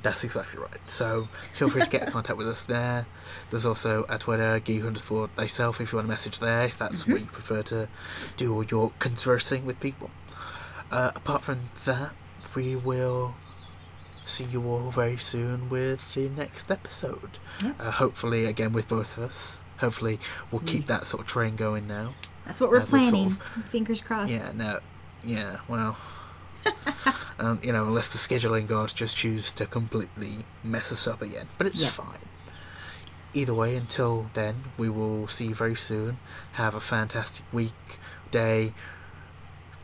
That's 0.00 0.22
exactly 0.22 0.60
right. 0.60 0.88
So 0.88 1.28
feel 1.54 1.68
free 1.68 1.82
to 1.82 1.90
get 1.90 2.02
in 2.04 2.10
contact 2.12 2.38
with 2.38 2.48
us 2.48 2.64
there. 2.64 3.06
There's 3.50 3.66
also 3.66 4.06
at 4.08 4.20
Twitter, 4.20 4.60
geek 4.60 4.84
underscore 4.84 5.28
thyself 5.28 5.80
if 5.80 5.92
you 5.92 5.96
want 5.96 6.06
to 6.06 6.10
message 6.10 6.38
there, 6.38 6.62
if 6.64 6.78
that's 6.78 7.06
where 7.06 7.16
you 7.18 7.26
prefer 7.26 7.62
to 7.64 7.88
do 8.36 8.54
all 8.54 8.64
your 8.64 8.92
conversing 9.00 9.66
with 9.66 9.80
people. 9.80 10.10
Uh, 10.90 11.10
apart 11.16 11.42
from 11.42 11.70
that, 11.84 12.12
we 12.54 12.76
will 12.76 13.34
see 14.24 14.44
you 14.44 14.64
all 14.68 14.90
very 14.90 15.16
soon 15.16 15.68
with 15.68 16.14
the 16.14 16.28
next 16.28 16.70
episode. 16.70 17.38
Yeah. 17.62 17.72
Uh, 17.80 17.90
hopefully, 17.90 18.44
again, 18.44 18.72
with 18.72 18.88
both 18.88 19.16
of 19.16 19.24
us. 19.24 19.62
Hopefully, 19.78 20.18
we'll 20.50 20.60
keep 20.60 20.86
that 20.86 21.06
sort 21.06 21.22
of 21.22 21.26
train 21.26 21.56
going 21.56 21.86
now. 21.86 22.14
That's 22.48 22.58
what 22.60 22.70
we're 22.70 22.78
Uh, 22.80 22.86
sort 22.86 22.90
planning. 23.02 23.26
of- 23.26 23.42
Fingers 23.70 24.00
crossed. 24.00 24.32
Yeah, 24.32 24.50
no, 24.54 24.80
yeah, 25.22 25.58
well, 25.68 25.96
um, 27.38 27.60
you 27.62 27.72
know, 27.72 27.84
unless 27.86 28.10
the 28.12 28.18
scheduling 28.18 28.66
gods 28.66 28.92
just 28.92 29.16
choose 29.16 29.52
to 29.52 29.66
completely 29.66 30.44
mess 30.64 30.90
us 30.90 31.06
up 31.06 31.22
again, 31.22 31.46
but 31.58 31.66
it's 31.68 31.86
fine. 31.86 32.18
Either 33.34 33.54
way, 33.54 33.76
until 33.76 34.26
then, 34.34 34.64
we 34.76 34.88
will 34.88 35.28
see 35.28 35.46
you 35.48 35.54
very 35.54 35.76
soon. 35.76 36.18
Have 36.54 36.74
a 36.74 36.80
fantastic 36.80 37.44
week, 37.52 38.00
day, 38.32 38.72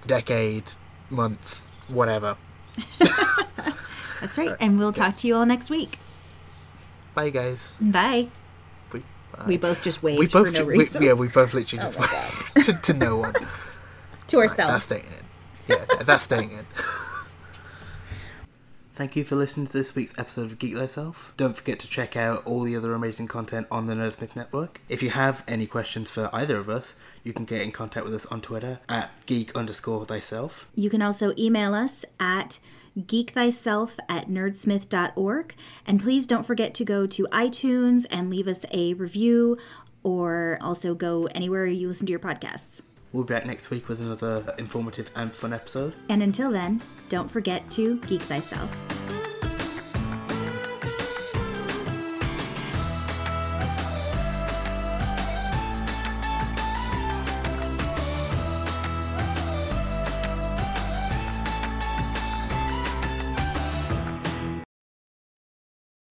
decade, 0.07 0.73
month, 1.11 1.65
whatever. 1.87 2.37
That's 4.21 4.39
right. 4.39 4.57
And 4.59 4.79
we'll 4.79 4.93
talk 4.93 5.17
to 5.19 5.29
you 5.29 5.37
all 5.37 5.45
next 5.47 5.69
week. 5.69 5.99
Bye, 7.15 7.29
guys. 7.31 7.77
Bye. 7.81 8.29
We, 9.47 9.57
both 9.57 9.83
just 9.83 10.03
waved 10.03 10.19
we 10.19 10.27
both 10.27 10.49
for 10.49 10.53
no 10.65 10.71
ju- 10.73 10.97
we- 11.01 11.07
yeah, 11.07 11.13
we 11.15 11.29
both 11.29 11.55
literally 11.55 11.83
Oh 11.83 11.87
just 11.87 11.99
my 11.99 12.31
went 12.55 12.67
to, 12.67 12.93
to 12.93 12.99
no 12.99 13.17
one. 13.17 13.33
to 14.29 14.39
Right, 14.39 14.49
that's 14.49 14.59
ourselves. 14.61 14.85
staying 14.85 15.05
in. 15.07 15.25
Yeah, 15.77 15.85
that's 16.05 16.25
staying 16.25 16.51
in. 16.53 16.67
Thank 18.95 19.17
you 19.17 19.25
for 19.25 19.35
listening 19.35 19.67
to 19.67 19.73
this 19.73 19.97
week's 19.97 20.17
episode 20.19 20.53
of 20.53 20.59
Geek 20.61 20.77
Thyself. 20.77 21.35
Don't 21.37 21.57
forget 21.57 21.81
to 21.81 21.89
check 21.89 22.17
out 22.17 22.43
all 22.47 22.61
the 22.63 22.77
other 22.77 22.93
amazing 22.95 23.27
content 23.27 23.67
on 23.69 23.89
the 23.89 23.95
Nerdsmith 23.95 24.37
Network. 24.37 24.81
If 24.89 25.03
you 25.03 25.11
have 25.11 25.43
any 25.49 25.67
questions 25.67 26.13
for 26.13 26.31
either 26.33 26.59
of 26.59 26.69
us, 26.69 26.95
you 27.25 27.33
can 27.33 27.45
get 27.45 27.63
in 27.63 27.73
contact 27.73 28.05
with 28.05 28.15
us 28.15 28.25
on 28.27 28.41
Twitter 28.41 28.79
at 28.89 29.11
geek 29.27 29.53
underscore 29.57 30.05
thyself. 30.05 30.69
You 30.77 30.91
can 30.91 31.03
also 31.03 31.35
email 31.37 31.75
us 31.75 32.05
at 32.21 32.61
geekthyself 32.99 33.99
at 34.09 34.29
nerdsmith.org. 34.29 35.55
And 35.87 36.03
please 36.03 36.27
don't 36.27 36.47
forget 36.47 36.75
to 36.75 36.85
go 36.85 37.07
to 37.07 37.27
iTunes 37.33 38.07
and 38.11 38.31
leave 38.31 38.49
us 38.49 38.65
a 38.71 38.95
review 38.95 39.59
or 40.03 40.59
also 40.61 40.95
go 40.95 41.29
anywhere 41.35 41.67
you 41.67 41.89
listen 41.89 42.07
to 42.07 42.11
your 42.11 42.21
podcasts. 42.21 42.83
We'll 43.13 43.25
be 43.25 43.33
back 43.35 43.47
next 43.47 43.71
week 43.71 43.89
with 43.89 44.01
another 44.01 44.55
informative 44.59 45.11
and 45.15 45.33
fun 45.33 45.53
episode. 45.53 45.95
And 46.09 46.23
until 46.23 46.51
then, 46.51 46.83
don't 47.09 47.31
forget 47.31 47.71
to 47.73 47.99
geek 48.01 48.23
thyself. 48.23 48.71